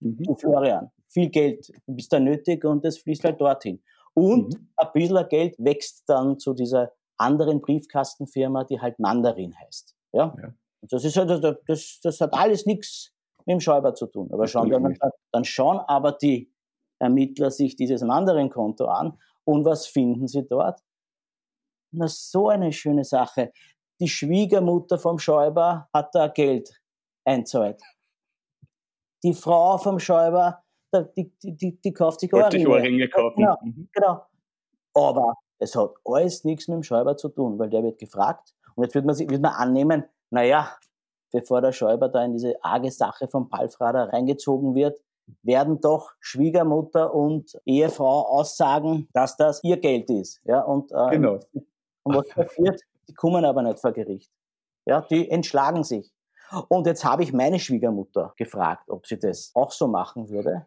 Mhm. 0.00 0.22
Du 0.22 0.36
Florian, 0.36 0.90
viel 1.08 1.28
Geld 1.28 1.70
bist 1.86 2.14
da 2.14 2.18
nötig 2.18 2.64
und 2.64 2.82
es 2.86 2.96
fließt 2.98 3.24
halt 3.24 3.38
dorthin. 3.38 3.82
Und 4.14 4.54
mhm. 4.54 4.68
ein 4.76 4.88
bisschen 4.94 5.28
Geld 5.28 5.54
wächst 5.58 6.04
dann 6.06 6.38
zu 6.38 6.54
dieser 6.54 6.92
anderen 7.18 7.60
Briefkastenfirma, 7.60 8.64
die 8.64 8.80
halt 8.80 8.98
Mandarin 8.98 9.54
heißt. 9.58 9.94
Ja? 10.12 10.34
ja. 10.40 10.54
Das, 10.88 11.04
ist 11.04 11.16
halt, 11.18 11.60
das, 11.66 12.00
das 12.02 12.20
hat 12.22 12.32
alles 12.32 12.64
nichts 12.64 13.12
mit 13.48 13.54
dem 13.54 13.60
Schäuber 13.60 13.94
zu 13.94 14.06
tun. 14.06 14.28
Aber 14.30 14.46
schauen 14.46 14.68
dann, 14.70 14.96
dann 15.32 15.44
schauen 15.44 15.78
aber 15.80 16.12
die 16.12 16.52
Ermittler 16.98 17.50
sich 17.50 17.76
dieses 17.76 18.02
Mandarin-Konto 18.02 18.84
an 18.84 19.18
und 19.44 19.64
was 19.64 19.86
finden 19.86 20.28
sie 20.28 20.46
dort? 20.46 20.80
Na, 21.92 22.06
so 22.06 22.50
eine 22.50 22.72
schöne 22.72 23.04
Sache. 23.04 23.52
Die 24.00 24.08
Schwiegermutter 24.08 24.98
vom 24.98 25.18
Schäuber 25.18 25.88
hat 25.94 26.14
da 26.14 26.28
Geld 26.28 26.78
einzahlt. 27.24 27.80
Die 29.22 29.32
Frau 29.32 29.78
vom 29.78 29.98
Schäuber, 29.98 30.62
die, 31.16 31.32
die, 31.42 31.56
die, 31.56 31.80
die 31.80 31.92
kauft 31.92 32.20
sich 32.20 32.32
Ohrringe. 32.32 32.68
Ohrringe 32.68 33.08
kaufen. 33.08 33.36
Genau, 33.36 33.56
mhm. 33.62 33.88
genau. 33.92 34.22
Aber 34.94 35.34
es 35.58 35.74
hat 35.74 35.94
alles 36.04 36.44
nichts 36.44 36.68
mit 36.68 36.76
dem 36.76 36.82
Schäuber 36.82 37.16
zu 37.16 37.30
tun, 37.30 37.58
weil 37.58 37.70
der 37.70 37.82
wird 37.82 37.98
gefragt. 37.98 38.54
Und 38.74 38.84
jetzt 38.84 38.94
wird 38.94 39.06
man, 39.06 39.18
wird 39.18 39.42
man 39.42 39.54
annehmen, 39.54 40.04
naja, 40.30 40.76
bevor 41.32 41.60
der 41.60 41.72
Schäuber 41.72 42.08
da 42.08 42.24
in 42.24 42.32
diese 42.32 42.62
arge 42.62 42.90
Sache 42.90 43.28
vom 43.28 43.48
Palfrader 43.48 44.12
reingezogen 44.12 44.74
wird, 44.74 44.98
werden 45.42 45.80
doch 45.80 46.12
Schwiegermutter 46.20 47.14
und 47.14 47.58
Ehefrau 47.66 48.22
aussagen, 48.22 49.08
dass 49.12 49.36
das 49.36 49.62
ihr 49.62 49.76
Geld 49.76 50.10
ist. 50.10 50.40
Ja, 50.44 50.62
und, 50.62 50.90
äh, 50.92 51.10
genau. 51.10 51.38
und 52.02 52.16
was 52.16 52.28
passiert? 52.28 52.80
Die 53.08 53.14
kommen 53.14 53.44
aber 53.44 53.62
nicht 53.62 53.78
vor 53.78 53.92
Gericht. 53.92 54.30
Ja, 54.86 55.02
die 55.02 55.30
entschlagen 55.30 55.84
sich. 55.84 56.12
Und 56.68 56.86
jetzt 56.86 57.04
habe 57.04 57.22
ich 57.22 57.32
meine 57.32 57.58
Schwiegermutter 57.58 58.32
gefragt, 58.36 58.88
ob 58.88 59.06
sie 59.06 59.18
das 59.18 59.50
auch 59.54 59.70
so 59.70 59.86
machen 59.86 60.30
würde. 60.30 60.66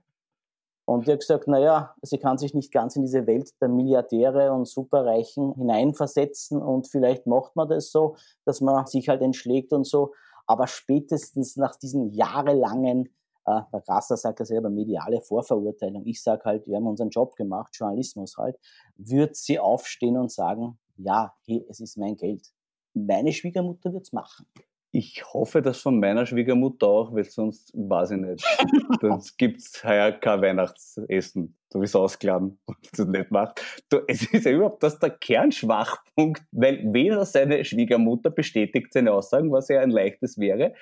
Und 0.86 1.08
die 1.08 1.12
hat 1.12 1.20
gesagt, 1.20 1.48
naja, 1.48 1.96
sie 2.02 2.18
kann 2.18 2.38
sich 2.38 2.54
nicht 2.54 2.72
ganz 2.72 2.96
in 2.96 3.04
diese 3.04 3.26
Welt 3.26 3.50
der 3.62 3.70
Milliardäre 3.70 4.52
und 4.52 4.68
Superreichen 4.68 5.54
hineinversetzen 5.54 6.62
und 6.62 6.88
vielleicht 6.88 7.28
macht 7.28 7.56
man 7.56 7.70
das 7.70 7.92
so, 7.92 8.16
dass 8.46 8.62
man 8.62 8.86
sich 8.88 9.08
halt 9.08 9.22
entschlägt 9.22 9.74
und 9.74 9.86
so. 9.86 10.14
Aber 10.52 10.68
spätestens 10.68 11.56
nach 11.56 11.78
diesen 11.78 12.12
jahrelangen, 12.12 13.06
äh, 13.46 13.62
der 13.72 13.80
Grasser 13.80 14.18
sagt 14.18 14.40
ja 14.40 14.46
selber, 14.46 14.70
mediale 14.70 15.22
Vorverurteilung, 15.22 16.06
ich 16.06 16.22
sage 16.22 16.44
halt, 16.44 16.68
wir 16.68 16.76
haben 16.76 16.88
unseren 16.88 17.10
Job 17.10 17.38
gemacht, 17.38 17.74
Journalismus 17.74 18.36
halt, 18.38 18.60
wird 18.98 19.38
sie 19.38 19.60
aufstehen 19.60 20.18
und 20.18 20.30
sagen, 20.30 20.78
ja, 20.98 21.34
hey, 21.46 21.66
es 21.70 21.80
ist 21.80 21.98
mein 21.98 22.18
Geld. 22.18 22.46
Meine 22.94 23.32
Schwiegermutter 23.32 23.94
wird's 23.94 24.12
machen. 24.12 24.46
Ich 24.94 25.24
hoffe, 25.34 25.62
dass 25.62 25.80
von 25.80 26.02
meiner 26.02 26.26
Schwiegermutter 26.26 26.86
auch, 26.86 27.14
weil 27.14 27.24
sonst 27.24 27.72
weiß 27.74 28.12
ich 28.12 28.18
nicht. 28.18 28.46
Sonst 29.02 29.38
gibt 29.38 29.62
es 29.62 29.82
heuer 29.86 30.12
kein 30.12 30.42
Weihnachtsessen, 30.42 31.56
so 31.70 31.80
wie 31.80 31.86
es 31.86 31.96
ausklappen 31.96 32.60
und 32.66 32.78
das 32.98 33.08
nicht 33.08 33.32
macht. 33.32 33.64
Du, 33.90 34.02
es 34.08 34.24
ist 34.34 34.46
ja 34.46 34.52
überhaupt 34.52 34.84
das 34.84 35.00
der 35.00 35.12
Kernschwachpunkt, 35.12 36.44
weil 36.52 36.94
weder 36.94 37.26
seine 37.26 37.64
Schwiegermutter 37.64 38.32
bestätigt 38.32 38.92
seine 38.92 39.14
Aussagen, 39.14 39.50
was 39.54 39.70
ja 39.70 39.80
ein 39.80 39.92
leichtes 39.92 40.38
wäre, 40.38 40.74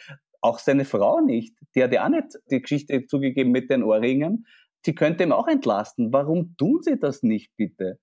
auch 0.41 0.58
seine 0.58 0.86
Frau 0.86 1.19
nicht. 1.22 1.56
Die 1.76 1.84
hat 1.84 1.93
ja 1.93 2.04
auch 2.06 2.10
nicht 2.10 2.39
die 2.50 2.62
Geschichte 2.62 3.06
zugegeben 3.06 3.52
mit 3.52 3.69
den 3.69 3.84
Ohrringen. 3.84 4.48
Sie 4.84 4.95
könnte 4.95 5.24
ihm 5.24 5.34
auch 5.34 5.48
entlasten. 5.48 6.12
Warum 6.12 6.56
tun 6.58 6.82
sie 6.82 6.98
das 6.98 7.22
nicht, 7.22 7.56
bitte? 7.58 8.00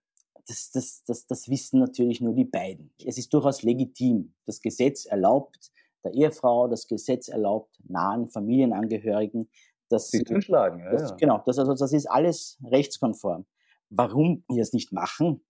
Das, 0.47 0.71
das, 0.71 1.03
das, 1.05 1.27
das 1.27 1.49
wissen 1.49 1.81
natürlich 1.81 2.21
nur 2.21 2.35
die 2.35 2.45
beiden. 2.45 2.93
Es 3.05 3.19
ist 3.19 3.35
durchaus 3.35 3.65
legitim. 3.65 4.35
Das 4.45 4.61
Gesetz 4.61 5.07
erlaubt 5.07 5.73
der 6.07 6.15
Ehefrau, 6.15 6.69
das 6.69 6.87
Gesetz 6.87 7.29
erlaubt 7.29 7.79
nahen 7.85 8.29
Familienangehörigen, 8.29 9.49
dass 9.89 10.11
sie 10.11 10.25
schlagen. 10.41 10.81
Ja, 10.81 10.91
das, 10.91 11.11
ja. 11.11 11.17
Genau, 11.17 11.43
das, 11.45 11.59
also, 11.59 11.75
das 11.75 11.93
ist 11.93 12.07
alles 12.07 12.59
rechtskonform. 12.65 13.47
Warum 13.91 14.45
die 14.51 14.59
das 14.59 14.73
nicht 14.73 14.93
machen, 14.93 15.45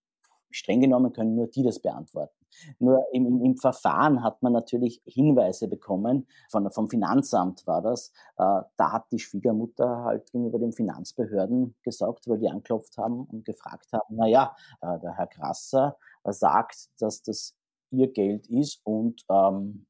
streng 0.50 0.80
genommen 0.80 1.12
können 1.12 1.34
nur 1.34 1.48
die 1.48 1.62
das 1.62 1.80
beantworten. 1.80 2.34
Nur 2.78 3.04
im, 3.12 3.26
im, 3.26 3.42
im 3.42 3.56
Verfahren 3.56 4.22
hat 4.22 4.42
man 4.42 4.52
natürlich 4.52 5.02
Hinweise 5.04 5.68
bekommen, 5.68 6.26
von, 6.50 6.70
vom 6.70 6.88
Finanzamt 6.88 7.66
war 7.66 7.82
das. 7.82 8.12
Äh, 8.38 8.62
da 8.76 8.92
hat 8.92 9.12
die 9.12 9.18
Schwiegermutter 9.18 10.04
halt 10.04 10.30
gegenüber 10.32 10.58
den 10.58 10.72
Finanzbehörden 10.72 11.74
gesagt, 11.82 12.28
weil 12.28 12.38
die 12.38 12.48
anklopft 12.48 12.96
haben 12.96 13.24
und 13.24 13.44
gefragt 13.44 13.88
haben, 13.92 14.16
naja, 14.16 14.56
äh, 14.80 14.98
der 15.00 15.16
Herr 15.16 15.26
Krasser 15.26 15.96
sagt, 16.24 16.88
dass 16.98 17.22
das 17.22 17.54
ihr 17.90 18.12
Geld 18.12 18.46
ist 18.48 18.80
und 18.84 19.24
ähm, 19.30 19.85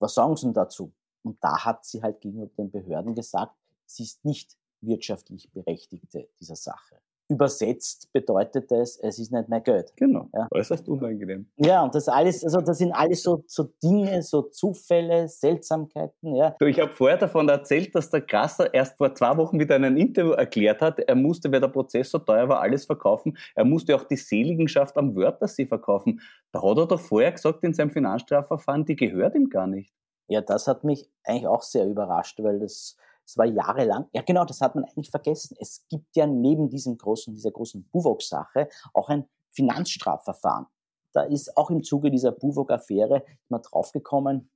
was 0.00 0.14
sagen 0.14 0.36
Sie 0.36 0.46
denn 0.46 0.54
dazu? 0.54 0.92
Und 1.22 1.42
da 1.44 1.64
hat 1.64 1.84
sie 1.84 2.02
halt 2.02 2.20
gegenüber 2.20 2.50
den 2.56 2.70
Behörden 2.70 3.14
gesagt, 3.14 3.54
sie 3.84 4.04
ist 4.04 4.24
nicht 4.24 4.56
wirtschaftlich 4.80 5.52
Berechtigte 5.52 6.28
dieser 6.40 6.56
Sache. 6.56 7.00
Übersetzt 7.30 8.12
bedeutet 8.12 8.72
das, 8.72 8.98
es 8.98 9.20
ist 9.20 9.30
nicht 9.30 9.48
mehr 9.48 9.60
Geld. 9.60 9.92
Genau, 9.96 10.28
ja. 10.34 10.48
äußerst 10.50 10.88
unangenehm. 10.88 11.46
Ja, 11.56 11.84
und 11.84 11.94
das 11.94 12.08
alles, 12.08 12.42
also 12.42 12.60
das 12.60 12.78
sind 12.78 12.92
alles 12.92 13.22
so, 13.22 13.44
so 13.46 13.68
Dinge, 13.82 14.20
so 14.22 14.42
Zufälle, 14.42 15.28
Seltsamkeiten. 15.28 16.34
Ja. 16.34 16.56
Du, 16.58 16.66
ich 16.66 16.80
habe 16.80 16.92
vorher 16.92 17.18
davon 17.18 17.48
erzählt, 17.48 17.94
dass 17.94 18.10
der 18.10 18.22
Grasser 18.22 18.74
erst 18.74 18.98
vor 18.98 19.14
zwei 19.14 19.36
Wochen 19.36 19.60
wieder 19.60 19.76
in 19.76 19.84
einem 19.84 19.96
Interview 19.96 20.32
erklärt 20.32 20.82
hat, 20.82 20.98
er 20.98 21.14
musste, 21.14 21.52
weil 21.52 21.60
der 21.60 21.68
Prozess 21.68 22.10
so 22.10 22.18
teuer 22.18 22.48
war, 22.48 22.60
alles 22.60 22.84
verkaufen. 22.84 23.38
Er 23.54 23.64
musste 23.64 23.94
auch 23.94 24.04
die 24.04 24.16
Seligenschaft 24.16 24.96
am 24.96 25.14
Wörthersee 25.14 25.66
verkaufen. 25.66 26.20
Da 26.50 26.60
hat 26.62 26.78
er 26.78 26.86
doch 26.86 27.00
vorher 27.00 27.30
gesagt 27.30 27.62
in 27.62 27.72
seinem 27.72 27.90
Finanzstrafverfahren, 27.90 28.84
die 28.84 28.96
gehört 28.96 29.36
ihm 29.36 29.48
gar 29.48 29.68
nicht. 29.68 29.94
Ja, 30.26 30.40
das 30.40 30.66
hat 30.66 30.84
mich 30.84 31.08
eigentlich 31.24 31.46
auch 31.46 31.62
sehr 31.62 31.86
überrascht, 31.86 32.42
weil 32.42 32.60
das, 32.60 32.96
das 33.30 33.36
war 33.36 33.46
jahrelang, 33.46 34.06
ja 34.12 34.22
genau, 34.22 34.44
das 34.44 34.60
hat 34.60 34.74
man 34.74 34.84
eigentlich 34.84 35.10
vergessen. 35.10 35.56
Es 35.60 35.86
gibt 35.88 36.16
ja 36.16 36.26
neben 36.26 36.68
diesem 36.68 36.98
großen, 36.98 37.32
dieser 37.32 37.52
großen 37.52 37.88
Buwok-Sache 37.92 38.68
auch 38.92 39.08
ein 39.08 39.28
Finanzstrafverfahren. 39.52 40.66
Da 41.12 41.22
ist 41.22 41.56
auch 41.56 41.70
im 41.70 41.84
Zuge 41.84 42.10
dieser 42.10 42.32
Buwok-Affäre 42.32 43.24
mal 43.48 43.60
draufgekommen, 43.60 44.50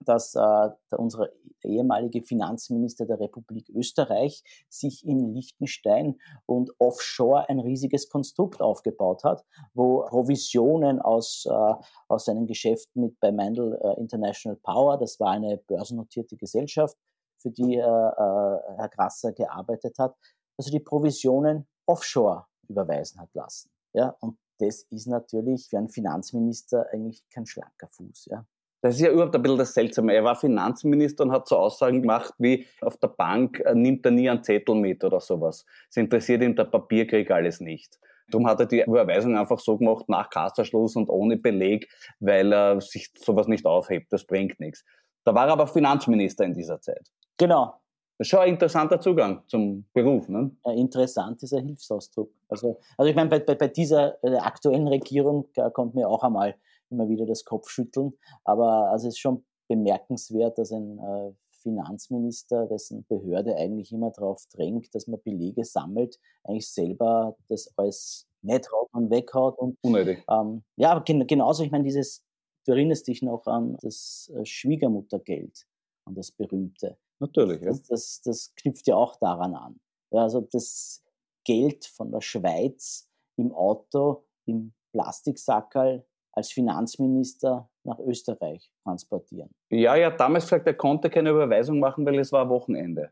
dass 0.00 0.36
äh, 0.36 0.68
unsere 0.96 1.32
ehemalige 1.64 2.22
Finanzminister 2.22 3.06
der 3.06 3.18
Republik 3.18 3.70
Österreich 3.70 4.44
sich 4.68 5.04
in 5.04 5.34
Liechtenstein 5.34 6.20
und 6.44 6.70
offshore 6.78 7.48
ein 7.48 7.58
riesiges 7.58 8.08
Konstrukt 8.08 8.60
aufgebaut 8.60 9.24
hat, 9.24 9.44
wo 9.74 10.04
Provisionen 10.04 11.00
aus, 11.00 11.44
äh, 11.50 11.74
aus 12.08 12.26
seinem 12.26 12.46
Geschäft 12.46 12.94
mit 12.94 13.18
bei 13.18 13.32
Mandel 13.32 13.80
äh, 13.82 13.98
International 13.98 14.58
Power, 14.62 14.96
das 14.96 15.18
war 15.18 15.32
eine 15.32 15.56
börsennotierte 15.56 16.36
Gesellschaft, 16.36 16.96
für 17.38 17.50
die 17.50 17.76
äh, 17.76 17.80
äh, 17.80 17.82
Herr 17.82 18.90
Grasser 18.94 19.32
gearbeitet 19.32 19.98
hat, 19.98 20.16
also 20.58 20.70
die 20.70 20.80
Provisionen 20.80 21.66
offshore 21.86 22.46
überweisen 22.68 23.20
hat 23.20 23.34
lassen. 23.34 23.70
Ja, 23.92 24.16
und 24.20 24.38
das 24.58 24.82
ist 24.90 25.06
natürlich 25.06 25.68
für 25.68 25.78
einen 25.78 25.88
Finanzminister 25.88 26.86
eigentlich 26.92 27.22
kein 27.32 27.46
schlanker 27.46 27.88
Fuß. 27.90 28.26
Ja. 28.30 28.46
Das 28.82 28.94
ist 28.94 29.00
ja 29.00 29.10
überhaupt 29.10 29.34
ein 29.34 29.42
bisschen 29.42 29.58
das 29.58 29.74
Seltsame. 29.74 30.14
Er 30.14 30.24
war 30.24 30.36
Finanzminister 30.36 31.24
und 31.24 31.32
hat 31.32 31.48
so 31.48 31.56
Aussagen 31.56 32.02
gemacht 32.02 32.34
wie, 32.38 32.66
auf 32.80 32.96
der 32.98 33.08
Bank 33.08 33.60
äh, 33.60 33.74
nimmt 33.74 34.04
er 34.04 34.12
nie 34.12 34.28
einen 34.28 34.42
Zettel 34.42 34.74
mit 34.74 35.02
oder 35.02 35.20
sowas. 35.20 35.64
Es 35.90 35.96
interessiert 35.96 36.42
ihm 36.42 36.54
der 36.54 36.64
Papierkrieg 36.64 37.30
alles 37.30 37.60
nicht. 37.60 37.98
Darum 38.30 38.46
hat 38.46 38.60
er 38.60 38.66
die 38.66 38.82
Überweisung 38.82 39.36
einfach 39.36 39.60
so 39.60 39.78
gemacht, 39.78 40.08
nach 40.08 40.30
Kassaschluss 40.30 40.96
und 40.96 41.08
ohne 41.08 41.36
Beleg, 41.36 41.88
weil 42.18 42.52
er 42.52 42.80
sich 42.80 43.12
sowas 43.16 43.46
nicht 43.46 43.66
aufhebt. 43.66 44.12
Das 44.12 44.24
bringt 44.24 44.58
nichts. 44.58 44.84
Da 45.24 45.34
war 45.34 45.46
er 45.46 45.52
aber 45.52 45.66
Finanzminister 45.66 46.44
in 46.44 46.54
dieser 46.54 46.80
Zeit. 46.80 47.10
Genau. 47.36 47.74
Das 48.18 48.26
ist 48.26 48.30
schon 48.30 48.40
ein 48.40 48.48
interessanter 48.54 48.98
Zugang 48.98 49.42
zum 49.46 49.84
Beruf. 49.92 50.28
Ne? 50.28 50.50
Interessant 50.64 51.42
ist 51.42 51.52
ein 51.52 51.66
Hilfsausdruck. 51.66 52.30
Also, 52.48 52.78
also 52.96 53.10
ich 53.10 53.16
meine, 53.16 53.28
bei, 53.28 53.40
bei, 53.40 53.54
bei 53.54 53.68
dieser 53.68 54.16
aktuellen 54.40 54.88
Regierung 54.88 55.48
kommt 55.74 55.94
mir 55.94 56.08
auch 56.08 56.22
einmal 56.22 56.54
immer 56.90 57.08
wieder 57.08 57.26
das 57.26 57.44
Kopfschütteln. 57.44 58.14
Aber 58.44 58.90
also 58.90 59.08
es 59.08 59.14
ist 59.14 59.20
schon 59.20 59.44
bemerkenswert, 59.68 60.56
dass 60.56 60.72
ein 60.72 60.98
äh, 60.98 61.32
Finanzminister, 61.62 62.66
dessen 62.66 63.04
Behörde 63.06 63.56
eigentlich 63.56 63.92
immer 63.92 64.10
darauf 64.12 64.46
drängt, 64.52 64.94
dass 64.94 65.08
man 65.08 65.20
Belege 65.20 65.64
sammelt, 65.64 66.18
eigentlich 66.44 66.68
selber 66.68 67.36
das 67.48 67.72
alles 67.76 68.28
nicht 68.42 68.70
haut 68.70 68.88
und 68.92 69.10
weghaut. 69.10 69.58
Und, 69.58 69.76
Unnötig. 69.82 70.24
Ähm, 70.30 70.62
ja, 70.76 70.92
aber 70.92 71.02
gen 71.02 71.26
genauso, 71.26 71.64
ich 71.64 71.72
meine, 71.72 71.84
dieses, 71.84 72.22
du 72.64 72.72
erinnerst 72.72 73.08
dich 73.08 73.20
noch 73.20 73.46
an 73.46 73.76
das 73.82 74.32
äh, 74.36 74.44
Schwiegermuttergeld, 74.44 75.66
an 76.04 76.14
das 76.14 76.30
berühmte. 76.30 76.96
Natürlich, 77.18 77.60
ja. 77.62 77.68
Das, 77.68 77.82
das, 77.82 78.20
das 78.24 78.54
knüpft 78.56 78.86
ja 78.86 78.96
auch 78.96 79.16
daran 79.16 79.54
an. 79.54 79.80
Ja, 80.10 80.22
also 80.22 80.40
das 80.40 81.02
Geld 81.44 81.86
von 81.86 82.10
der 82.10 82.20
Schweiz 82.20 83.08
im 83.36 83.52
Auto, 83.52 84.24
im 84.46 84.72
Plastiksackerl 84.92 86.04
als 86.32 86.52
Finanzminister 86.52 87.68
nach 87.84 87.98
Österreich 87.98 88.70
transportieren. 88.82 89.50
Ja, 89.70 89.96
ja, 89.96 90.10
damals 90.10 90.44
gesagt, 90.44 90.66
er 90.66 90.74
konnte 90.74 91.08
keine 91.08 91.30
Überweisung 91.30 91.78
machen, 91.78 92.04
weil 92.04 92.18
es 92.18 92.32
war 92.32 92.48
Wochenende. 92.48 93.10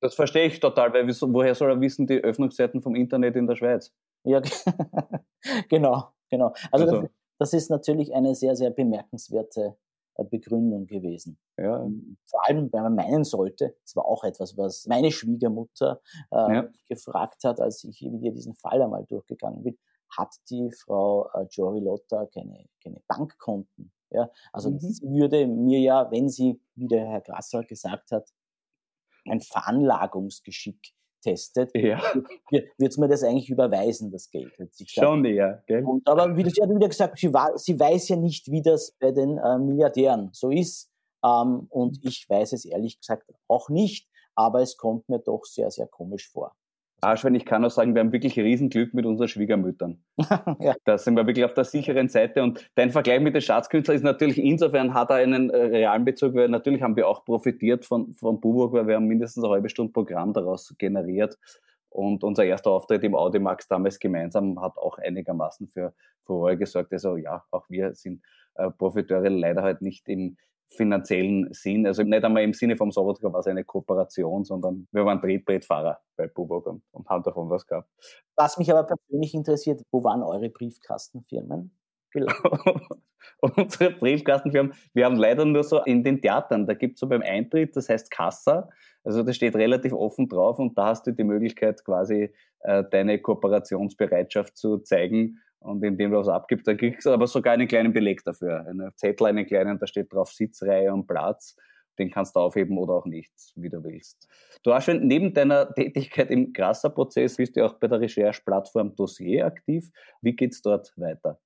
Das 0.00 0.14
verstehe 0.14 0.46
ich 0.46 0.60
total, 0.60 0.92
weil 0.92 1.06
woher 1.08 1.54
soll 1.54 1.70
er 1.70 1.80
wissen, 1.80 2.06
die 2.06 2.18
Öffnungszeiten 2.18 2.82
vom 2.82 2.94
Internet 2.94 3.36
in 3.36 3.46
der 3.46 3.56
Schweiz? 3.56 3.92
Ja, 4.24 4.40
genau, 5.68 6.08
genau. 6.30 6.52
Also, 6.70 6.86
also. 6.86 7.00
Das, 7.02 7.10
das, 7.38 7.52
ist 7.54 7.70
natürlich 7.70 8.14
eine 8.14 8.34
sehr, 8.34 8.56
sehr 8.56 8.70
bemerkenswerte 8.70 9.76
Begründung 10.22 10.86
gewesen. 10.86 11.38
Ja. 11.56 11.82
Ähm, 11.82 12.16
vor 12.26 12.46
allem, 12.46 12.72
wenn 12.72 12.82
man 12.82 12.94
meinen 12.94 13.24
sollte, 13.24 13.74
es 13.84 13.96
war 13.96 14.06
auch 14.06 14.22
etwas, 14.22 14.56
was 14.56 14.86
meine 14.86 15.10
Schwiegermutter 15.10 16.00
äh, 16.30 16.54
ja. 16.54 16.68
gefragt 16.88 17.42
hat, 17.42 17.60
als 17.60 17.82
ich 17.82 18.00
wieder 18.00 18.30
diesen 18.30 18.54
Fall 18.54 18.80
einmal 18.80 19.04
durchgegangen 19.06 19.64
bin 19.64 19.76
hat 20.16 20.34
die 20.50 20.70
Frau 20.70 21.28
äh, 21.34 21.46
Jory 21.50 21.80
Lotta 21.80 22.26
keine, 22.26 22.68
keine 22.82 23.00
Bankkonten. 23.06 23.92
Ja? 24.10 24.30
Also 24.52 24.70
mhm. 24.70 24.78
sie 24.78 25.02
würde 25.02 25.46
mir 25.46 25.80
ja, 25.80 26.10
wenn 26.10 26.28
sie, 26.28 26.60
wie 26.74 26.88
der 26.88 27.06
Herr 27.06 27.20
Grasser 27.20 27.64
gesagt 27.64 28.12
hat, 28.12 28.28
ein 29.26 29.40
Veranlagungsgeschick 29.40 30.94
testet, 31.24 31.70
ja. 31.74 32.00
wird 32.50 32.92
es 32.92 32.98
mir 32.98 33.08
das 33.08 33.22
eigentlich 33.24 33.50
überweisen, 33.50 34.12
das 34.12 34.30
Geld. 34.30 34.52
Schon 34.86 35.24
eher, 35.24 35.64
gell? 35.66 35.84
Und, 35.84 36.06
aber 36.06 36.36
wie, 36.36 36.48
sie 36.48 36.62
hat 36.62 36.70
wieder 36.70 36.88
gesagt, 36.88 37.18
sie, 37.18 37.32
war, 37.32 37.56
sie 37.58 37.78
weiß 37.78 38.08
ja 38.08 38.16
nicht, 38.16 38.50
wie 38.50 38.62
das 38.62 38.94
bei 39.00 39.10
den 39.10 39.38
äh, 39.38 39.58
Milliardären 39.58 40.30
so 40.32 40.50
ist. 40.50 40.90
Ähm, 41.24 41.66
und 41.70 41.98
ich 42.04 42.26
weiß 42.28 42.52
es 42.52 42.64
ehrlich 42.64 43.00
gesagt 43.00 43.32
auch 43.48 43.68
nicht, 43.70 44.08
aber 44.34 44.60
es 44.60 44.76
kommt 44.76 45.08
mir 45.08 45.18
doch 45.18 45.44
sehr, 45.44 45.70
sehr 45.70 45.86
komisch 45.86 46.30
vor. 46.30 46.54
Arschwein, 47.04 47.34
ich 47.34 47.44
kann 47.44 47.64
auch 47.64 47.70
sagen, 47.70 47.94
wir 47.94 48.00
haben 48.00 48.12
wirklich 48.12 48.38
Riesenglück 48.38 48.94
mit 48.94 49.06
unseren 49.06 49.28
Schwiegermüttern. 49.28 50.02
ja. 50.60 50.74
Da 50.84 50.98
sind 50.98 51.16
wir 51.16 51.26
wirklich 51.26 51.44
auf 51.44 51.54
der 51.54 51.64
sicheren 51.64 52.08
Seite. 52.08 52.42
Und 52.42 52.70
dein 52.74 52.90
Vergleich 52.90 53.20
mit 53.20 53.34
den 53.34 53.42
Staatskünstlern 53.42 53.96
ist 53.96 54.02
natürlich 54.02 54.38
insofern, 54.38 54.94
hat 54.94 55.10
er 55.10 55.16
einen 55.16 55.50
äh, 55.50 55.56
realen 55.56 56.04
Bezug, 56.04 56.34
weil 56.34 56.48
natürlich 56.48 56.82
haben 56.82 56.96
wir 56.96 57.08
auch 57.08 57.24
profitiert 57.24 57.84
von, 57.84 58.14
von 58.14 58.40
Buburg, 58.40 58.72
weil 58.72 58.86
wir 58.86 58.96
haben 58.96 59.06
mindestens 59.06 59.44
eine 59.44 59.52
halbe 59.52 59.68
Stunde 59.68 59.92
Programm 59.92 60.32
daraus 60.32 60.74
generiert. 60.78 61.38
Und 61.90 62.24
unser 62.24 62.44
erster 62.44 62.70
Auftritt 62.72 63.04
im 63.04 63.14
Audimax 63.14 63.68
damals 63.68 64.00
gemeinsam 64.00 64.60
hat 64.60 64.76
auch 64.78 64.98
einigermaßen 64.98 65.68
für 65.68 65.94
Furore 66.24 66.56
gesorgt. 66.56 66.92
Also 66.92 67.16
ja, 67.16 67.44
auch 67.52 67.70
wir 67.70 67.94
sind 67.94 68.22
äh, 68.54 68.70
Profiteure 68.70 69.30
leider 69.30 69.62
halt 69.62 69.80
nicht 69.80 70.08
im, 70.08 70.36
finanziellen 70.76 71.52
Sinn. 71.52 71.86
Also 71.86 72.02
nicht 72.02 72.24
einmal 72.24 72.42
im 72.42 72.52
Sinne 72.52 72.76
vom 72.76 72.90
Sobotka 72.90 73.32
war 73.32 73.40
es 73.40 73.46
eine 73.46 73.64
Kooperation, 73.64 74.44
sondern 74.44 74.86
wir 74.92 75.04
waren 75.04 75.20
Tretbrettfahrer 75.20 76.00
bei 76.16 76.26
Bubok 76.26 76.66
und, 76.66 76.82
und 76.92 77.08
haben 77.08 77.22
davon 77.22 77.50
was 77.50 77.66
gehabt. 77.66 77.88
Was 78.36 78.58
mich 78.58 78.70
aber 78.70 78.84
persönlich 78.84 79.34
interessiert, 79.34 79.82
wo 79.90 80.04
waren 80.04 80.22
eure 80.22 80.50
Briefkastenfirmen? 80.50 81.76
Unsere 83.40 83.90
Briefkastenfirmen, 83.90 84.74
wir 84.92 85.04
haben 85.04 85.16
leider 85.16 85.44
nur 85.44 85.64
so 85.64 85.82
in 85.82 86.04
den 86.04 86.20
Theatern, 86.20 86.66
da 86.66 86.74
gibt 86.74 86.94
es 86.94 87.00
so 87.00 87.08
beim 87.08 87.22
Eintritt, 87.22 87.74
das 87.76 87.88
heißt 87.88 88.10
Kassa, 88.10 88.68
also 89.02 89.22
das 89.22 89.36
steht 89.36 89.56
relativ 89.56 89.92
offen 89.92 90.28
drauf 90.28 90.58
und 90.58 90.78
da 90.78 90.86
hast 90.86 91.06
du 91.06 91.12
die 91.12 91.24
Möglichkeit 91.24 91.84
quasi 91.84 92.32
äh, 92.60 92.84
deine 92.90 93.18
Kooperationsbereitschaft 93.20 94.56
zu 94.56 94.78
zeigen 94.78 95.40
und 95.64 95.82
indem 95.82 96.10
du 96.10 96.18
was 96.18 96.28
abgibst, 96.28 96.68
dann 96.68 96.76
kriegst 96.76 97.06
du 97.06 97.10
aber 97.10 97.26
sogar 97.26 97.54
einen 97.54 97.66
kleinen 97.66 97.92
Beleg 97.92 98.22
dafür. 98.22 98.66
Einen 98.66 98.92
Zettel, 98.96 99.26
einen 99.26 99.46
kleinen, 99.46 99.78
da 99.78 99.86
steht 99.86 100.12
drauf 100.12 100.30
Sitzreihe 100.30 100.92
und 100.92 101.06
Platz. 101.06 101.56
Den 101.98 102.10
kannst 102.10 102.36
du 102.36 102.40
aufheben 102.40 102.76
oder 102.76 102.94
auch 102.94 103.06
nicht, 103.06 103.32
wie 103.54 103.70
du 103.70 103.82
willst. 103.82 104.28
Du 104.62 104.74
hast 104.74 104.84
schon 104.84 105.06
neben 105.06 105.32
deiner 105.32 105.72
Tätigkeit 105.74 106.30
im 106.30 106.52
Grasser-Prozess 106.52 107.36
bist 107.36 107.56
du 107.56 107.64
auch 107.64 107.74
bei 107.74 107.88
der 107.88 108.00
Recherche-Plattform 108.00 108.94
Dossier 108.94 109.46
aktiv. 109.46 109.90
Wie 110.20 110.34
geht's 110.34 110.60
dort 110.60 110.92
weiter? 110.96 111.38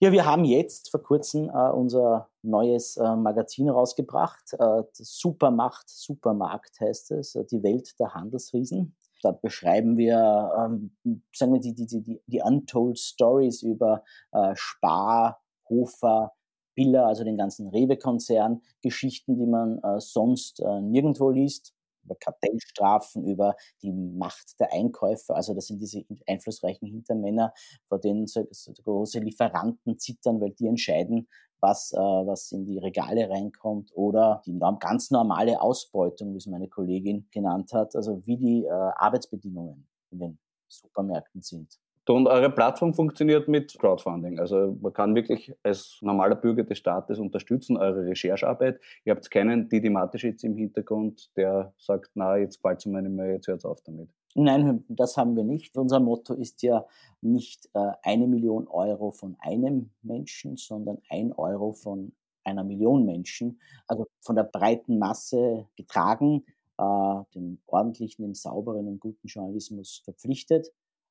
Ja, 0.00 0.12
wir 0.12 0.24
haben 0.24 0.44
jetzt 0.44 0.90
vor 0.90 1.02
kurzem 1.02 1.48
äh, 1.48 1.70
unser 1.70 2.28
neues 2.42 2.96
äh, 2.96 3.16
Magazin 3.16 3.68
rausgebracht. 3.68 4.52
Äh, 4.58 4.82
Supermacht, 4.92 5.88
Supermarkt 5.88 6.80
heißt 6.80 7.12
es, 7.12 7.34
äh, 7.34 7.44
die 7.44 7.62
Welt 7.62 7.98
der 8.00 8.14
Handelsriesen. 8.14 8.96
Da 9.22 9.32
beschreiben 9.32 9.96
wir, 9.96 10.52
ähm, 10.58 10.96
sagen 11.32 11.52
wir, 11.52 11.60
die, 11.60 11.74
die, 11.74 11.86
die, 11.86 12.20
die 12.26 12.42
Untold 12.42 12.98
Stories 12.98 13.62
über 13.62 14.04
äh, 14.32 14.52
Spar, 14.54 15.40
Hofer, 15.68 16.32
Biller, 16.74 17.06
also 17.06 17.24
den 17.24 17.36
ganzen 17.36 17.68
Rewe-Konzern, 17.68 18.62
Geschichten, 18.82 19.36
die 19.36 19.46
man 19.46 19.78
äh, 19.82 20.00
sonst 20.00 20.60
äh, 20.60 20.80
nirgendwo 20.80 21.30
liest, 21.30 21.74
über 22.08 22.16
Kartellstrafen, 22.16 23.24
über 23.24 23.54
die 23.82 23.92
Macht 23.92 24.58
der 24.58 24.72
Einkäufer, 24.72 25.36
also 25.36 25.54
das 25.54 25.66
sind 25.66 25.80
diese 25.80 26.04
einflussreichen 26.26 26.88
Hintermänner, 26.88 27.52
vor 27.88 27.98
denen 28.00 28.26
so, 28.26 28.46
so 28.50 28.72
große 28.82 29.20
Lieferanten 29.20 29.98
zittern, 29.98 30.40
weil 30.40 30.50
die 30.50 30.66
entscheiden, 30.66 31.28
was, 31.60 31.92
äh, 31.92 31.98
was 31.98 32.52
in 32.52 32.64
die 32.64 32.78
Regale 32.78 33.28
reinkommt 33.28 33.90
oder 33.94 34.42
die 34.46 34.58
ganz 34.80 35.10
normale 35.10 35.60
Ausbeutung, 35.60 36.32
wie 36.32 36.38
es 36.38 36.46
meine 36.46 36.68
Kollegin 36.68 37.28
genannt 37.30 37.72
hat, 37.72 37.96
also 37.96 38.22
wie 38.26 38.36
die 38.36 38.64
äh, 38.64 38.70
Arbeitsbedingungen 38.70 39.86
in 40.10 40.18
den 40.18 40.38
Supermärkten 40.68 41.42
sind. 41.42 41.78
Und 42.08 42.26
eure 42.26 42.50
Plattform 42.50 42.94
funktioniert 42.94 43.48
mit 43.48 43.78
Crowdfunding. 43.78 44.38
Also 44.38 44.76
man 44.80 44.92
kann 44.92 45.14
wirklich 45.14 45.52
als 45.62 45.98
normaler 46.00 46.36
Bürger 46.36 46.64
des 46.64 46.78
Staates 46.78 47.18
unterstützen, 47.18 47.76
eure 47.76 48.06
Recherchearbeit. 48.06 48.80
Ihr 49.04 49.14
habt 49.14 49.30
keinen 49.30 49.68
Didi 49.68 49.90
Mateschitz 49.90 50.42
im 50.42 50.56
Hintergrund, 50.56 51.30
der 51.36 51.74
sagt, 51.76 52.10
na, 52.14 52.36
jetzt 52.36 52.62
gefällt 52.62 52.78
es 52.78 52.86
mir 52.86 53.02
nicht 53.02 53.32
jetzt 53.32 53.48
hört 53.48 53.64
auf 53.64 53.82
damit. 53.82 54.08
Nein, 54.34 54.84
das 54.88 55.16
haben 55.16 55.36
wir 55.36 55.44
nicht. 55.44 55.76
Unser 55.76 56.00
Motto 56.00 56.34
ist 56.34 56.62
ja 56.62 56.86
nicht 57.20 57.68
äh, 57.74 57.92
eine 58.02 58.26
Million 58.26 58.68
Euro 58.68 59.10
von 59.10 59.36
einem 59.40 59.90
Menschen, 60.02 60.56
sondern 60.56 60.98
ein 61.10 61.32
Euro 61.32 61.72
von 61.72 62.12
einer 62.44 62.64
Million 62.64 63.04
Menschen. 63.04 63.60
Also 63.86 64.06
von 64.20 64.36
der 64.36 64.44
breiten 64.44 64.98
Masse 64.98 65.66
getragen, 65.76 66.44
äh, 66.78 67.22
dem 67.34 67.58
ordentlichen, 67.66 68.22
dem 68.22 68.34
sauberen 68.34 68.86
und 68.86 69.00
guten 69.00 69.26
Journalismus 69.26 70.02
verpflichtet. 70.04 70.68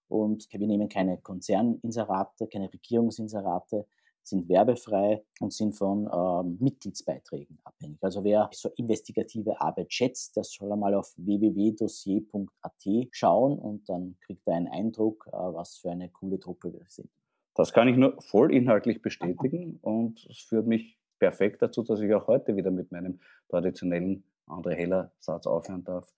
Und 0.07 0.47
wir 0.51 0.67
nehmen 0.67 0.89
keine 0.89 1.17
Konzerninserate, 1.17 2.47
keine 2.47 2.71
Regierungsinserate, 2.71 3.85
sind 4.27 4.49
werbefrei 4.49 5.23
und 5.39 5.53
sind 5.53 5.73
von 5.73 6.09
ähm, 6.13 6.57
Mitgliedsbeiträgen 6.59 7.59
abhängig. 7.63 7.97
Also 8.01 8.23
wer 8.23 8.49
so 8.51 8.69
investigative 8.75 9.59
Arbeit 9.61 9.93
schätzt, 9.93 10.35
das 10.35 10.51
soll 10.51 10.71
einmal 10.71 10.93
auf 10.95 11.13
www.dossier.at 11.17 13.07
schauen 13.11 13.57
und 13.57 13.87
dann 13.87 14.17
kriegt 14.19 14.45
er 14.47 14.55
einen 14.55 14.67
Eindruck, 14.67 15.27
äh, 15.27 15.31
was 15.31 15.77
für 15.77 15.91
eine 15.91 16.09
coole 16.09 16.39
Truppe 16.39 16.73
wir 16.73 16.85
sind. 16.87 17.09
Das 17.55 17.73
kann 17.73 17.87
ich 17.87 17.97
nur 17.97 18.21
voll 18.21 18.53
inhaltlich 18.53 19.01
bestätigen 19.01 19.79
und 19.81 20.27
es 20.29 20.39
führt 20.39 20.67
mich 20.67 20.99
perfekt 21.19 21.61
dazu, 21.61 21.81
dass 21.81 22.01
ich 22.01 22.13
auch 22.13 22.27
heute 22.27 22.55
wieder 22.55 22.69
mit 22.69 22.91
meinem 22.91 23.19
traditionellen 23.49 24.23
André 24.45 24.75
Heller 24.75 25.11
Satz 25.19 25.47
aufhören 25.47 25.83
darf. 25.83 26.13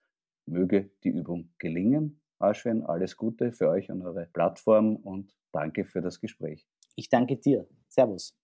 Möge 0.46 0.90
die 1.04 1.10
Übung 1.10 1.50
gelingen. 1.58 2.19
Aschwen, 2.40 2.84
alles 2.84 3.16
Gute 3.16 3.52
für 3.52 3.68
euch 3.68 3.90
und 3.90 4.02
eure 4.02 4.26
Plattform 4.26 4.96
und 4.96 5.34
danke 5.52 5.84
für 5.84 6.00
das 6.00 6.20
Gespräch. 6.20 6.66
Ich 6.96 7.08
danke 7.08 7.36
dir. 7.36 7.66
Servus. 7.88 8.36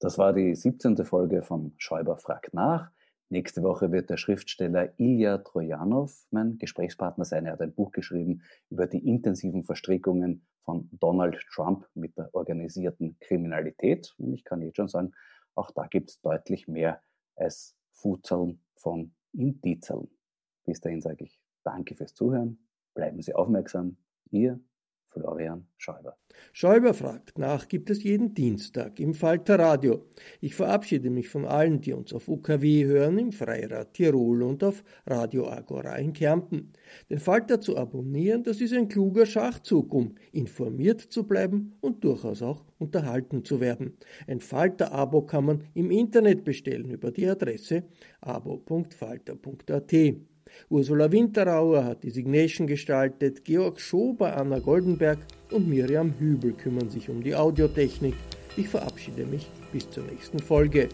Das 0.00 0.18
war 0.18 0.32
die 0.32 0.54
17. 0.54 1.04
Folge 1.04 1.42
von 1.42 1.74
Schäuber 1.78 2.16
fragt 2.18 2.54
nach. 2.54 2.90
Nächste 3.30 3.62
Woche 3.62 3.90
wird 3.90 4.10
der 4.10 4.16
Schriftsteller 4.16 4.92
Ilya 4.98 5.38
Trojanov 5.38 6.26
mein 6.30 6.58
Gesprächspartner 6.58 7.24
sein. 7.24 7.46
Er 7.46 7.52
hat 7.52 7.62
ein 7.62 7.74
Buch 7.74 7.90
geschrieben 7.90 8.42
über 8.68 8.86
die 8.86 9.06
intensiven 9.08 9.64
Verstrickungen 9.64 10.46
von 10.60 10.88
Donald 10.92 11.38
Trump 11.52 11.88
mit 11.94 12.16
der 12.18 12.34
organisierten 12.34 13.18
Kriminalität. 13.20 14.14
Und 14.18 14.34
ich 14.34 14.44
kann 14.44 14.62
jetzt 14.62 14.76
schon 14.76 14.88
sagen, 14.88 15.12
auch 15.54 15.70
da 15.70 15.86
gibt 15.86 16.10
es 16.10 16.20
deutlich 16.20 16.68
mehr 16.68 17.00
als 17.36 17.76
Futzeln 17.92 18.60
von 18.76 19.14
Indizeln. 19.32 20.08
Bis 20.64 20.80
dahin 20.80 21.00
sage 21.00 21.24
ich 21.24 21.40
danke 21.62 21.94
fürs 21.96 22.14
Zuhören. 22.14 22.63
Bleiben 22.94 23.20
Sie 23.20 23.34
aufmerksam. 23.34 23.96
Ihr 24.30 24.60
Florian 25.14 25.66
Schäuber. 25.76 26.16
Schäuber 26.52 26.92
fragt 26.92 27.38
nach 27.38 27.68
gibt 27.68 27.88
es 27.88 28.02
jeden 28.02 28.34
Dienstag 28.34 28.98
im 28.98 29.14
Falter 29.14 29.58
Radio. 29.58 30.06
Ich 30.40 30.54
verabschiede 30.54 31.08
mich 31.08 31.28
von 31.28 31.44
allen, 31.44 31.80
die 31.80 31.92
uns 31.92 32.12
auf 32.12 32.28
UKW 32.28 32.84
hören, 32.84 33.18
im 33.18 33.32
Freirad 33.32 33.94
Tirol 33.94 34.42
und 34.42 34.64
auf 34.64 34.82
Radio 35.06 35.48
Agora 35.48 35.96
in 35.96 36.12
Kärnten. 36.12 36.72
Den 37.10 37.20
Falter 37.20 37.60
zu 37.60 37.76
abonnieren, 37.76 38.42
das 38.42 38.60
ist 38.60 38.74
ein 38.74 38.88
kluger 38.88 39.26
Schachzug, 39.26 39.94
um 39.94 40.16
informiert 40.32 41.00
zu 41.00 41.24
bleiben 41.24 41.74
und 41.80 42.02
durchaus 42.04 42.42
auch 42.42 42.64
unterhalten 42.78 43.44
zu 43.44 43.60
werden. 43.60 43.96
Ein 44.26 44.40
Falter-Abo 44.40 45.22
kann 45.22 45.44
man 45.44 45.64
im 45.74 45.90
Internet 45.90 46.44
bestellen 46.44 46.90
über 46.90 47.12
die 47.12 47.28
Adresse 47.28 47.84
abo.falter.at. 48.20 49.92
Ursula 50.68 51.10
Winterauer 51.10 51.84
hat 51.84 52.02
die 52.02 52.10
Signation 52.10 52.66
gestaltet, 52.66 53.44
Georg 53.44 53.80
Schober, 53.80 54.36
Anna 54.36 54.58
Goldenberg 54.58 55.18
und 55.50 55.68
Miriam 55.68 56.14
Hübel 56.18 56.52
kümmern 56.52 56.90
sich 56.90 57.08
um 57.08 57.22
die 57.22 57.34
Audiotechnik. 57.34 58.14
Ich 58.56 58.68
verabschiede 58.68 59.24
mich 59.26 59.48
bis 59.72 59.90
zur 59.90 60.04
nächsten 60.04 60.38
Folge. 60.38 60.88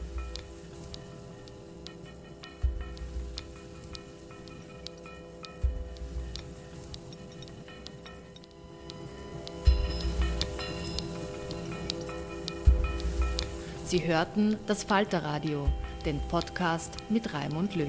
Sie 13.91 14.07
hörten 14.07 14.57
das 14.69 14.85
Falterradio, 14.85 15.67
den 16.07 16.21
Podcast 16.29 16.93
mit 17.09 17.35
Raimund 17.35 17.75
Löw. 17.75 17.89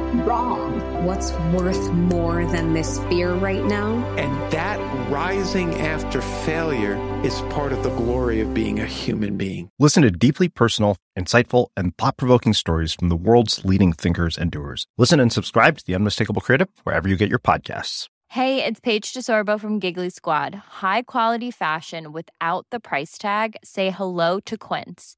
wrong? 0.13 0.79
What's 1.05 1.31
worth 1.53 1.91
more 1.91 2.45
than 2.45 2.73
this 2.73 2.99
fear 3.09 3.33
right 3.33 3.63
now? 3.63 3.95
And 4.17 4.51
that 4.51 4.79
rising 5.11 5.75
after 5.81 6.21
failure 6.21 6.95
is 7.25 7.41
part 7.49 7.71
of 7.71 7.83
the 7.83 7.89
glory 7.89 8.41
of 8.41 8.53
being 8.53 8.79
a 8.79 8.85
human 8.85 9.37
being. 9.37 9.69
Listen 9.79 10.03
to 10.03 10.11
deeply 10.11 10.47
personal, 10.47 10.97
insightful, 11.17 11.67
and 11.75 11.97
thought 11.97 12.17
provoking 12.17 12.53
stories 12.53 12.93
from 12.93 13.09
the 13.09 13.15
world's 13.15 13.65
leading 13.65 13.93
thinkers 13.93 14.37
and 14.37 14.51
doers. 14.51 14.85
Listen 14.97 15.19
and 15.19 15.31
subscribe 15.31 15.77
to 15.77 15.85
The 15.85 15.95
Unmistakable 15.95 16.41
Creative 16.41 16.69
wherever 16.83 17.07
you 17.07 17.15
get 17.15 17.29
your 17.29 17.39
podcasts. 17.39 18.07
Hey, 18.29 18.63
it's 18.63 18.79
Paige 18.79 19.11
DeSorbo 19.11 19.59
from 19.59 19.79
Giggly 19.79 20.09
Squad. 20.09 20.55
High 20.55 21.01
quality 21.01 21.51
fashion 21.51 22.13
without 22.13 22.65
the 22.71 22.79
price 22.79 23.17
tag? 23.17 23.57
Say 23.61 23.89
hello 23.89 24.39
to 24.45 24.57
Quince. 24.57 25.17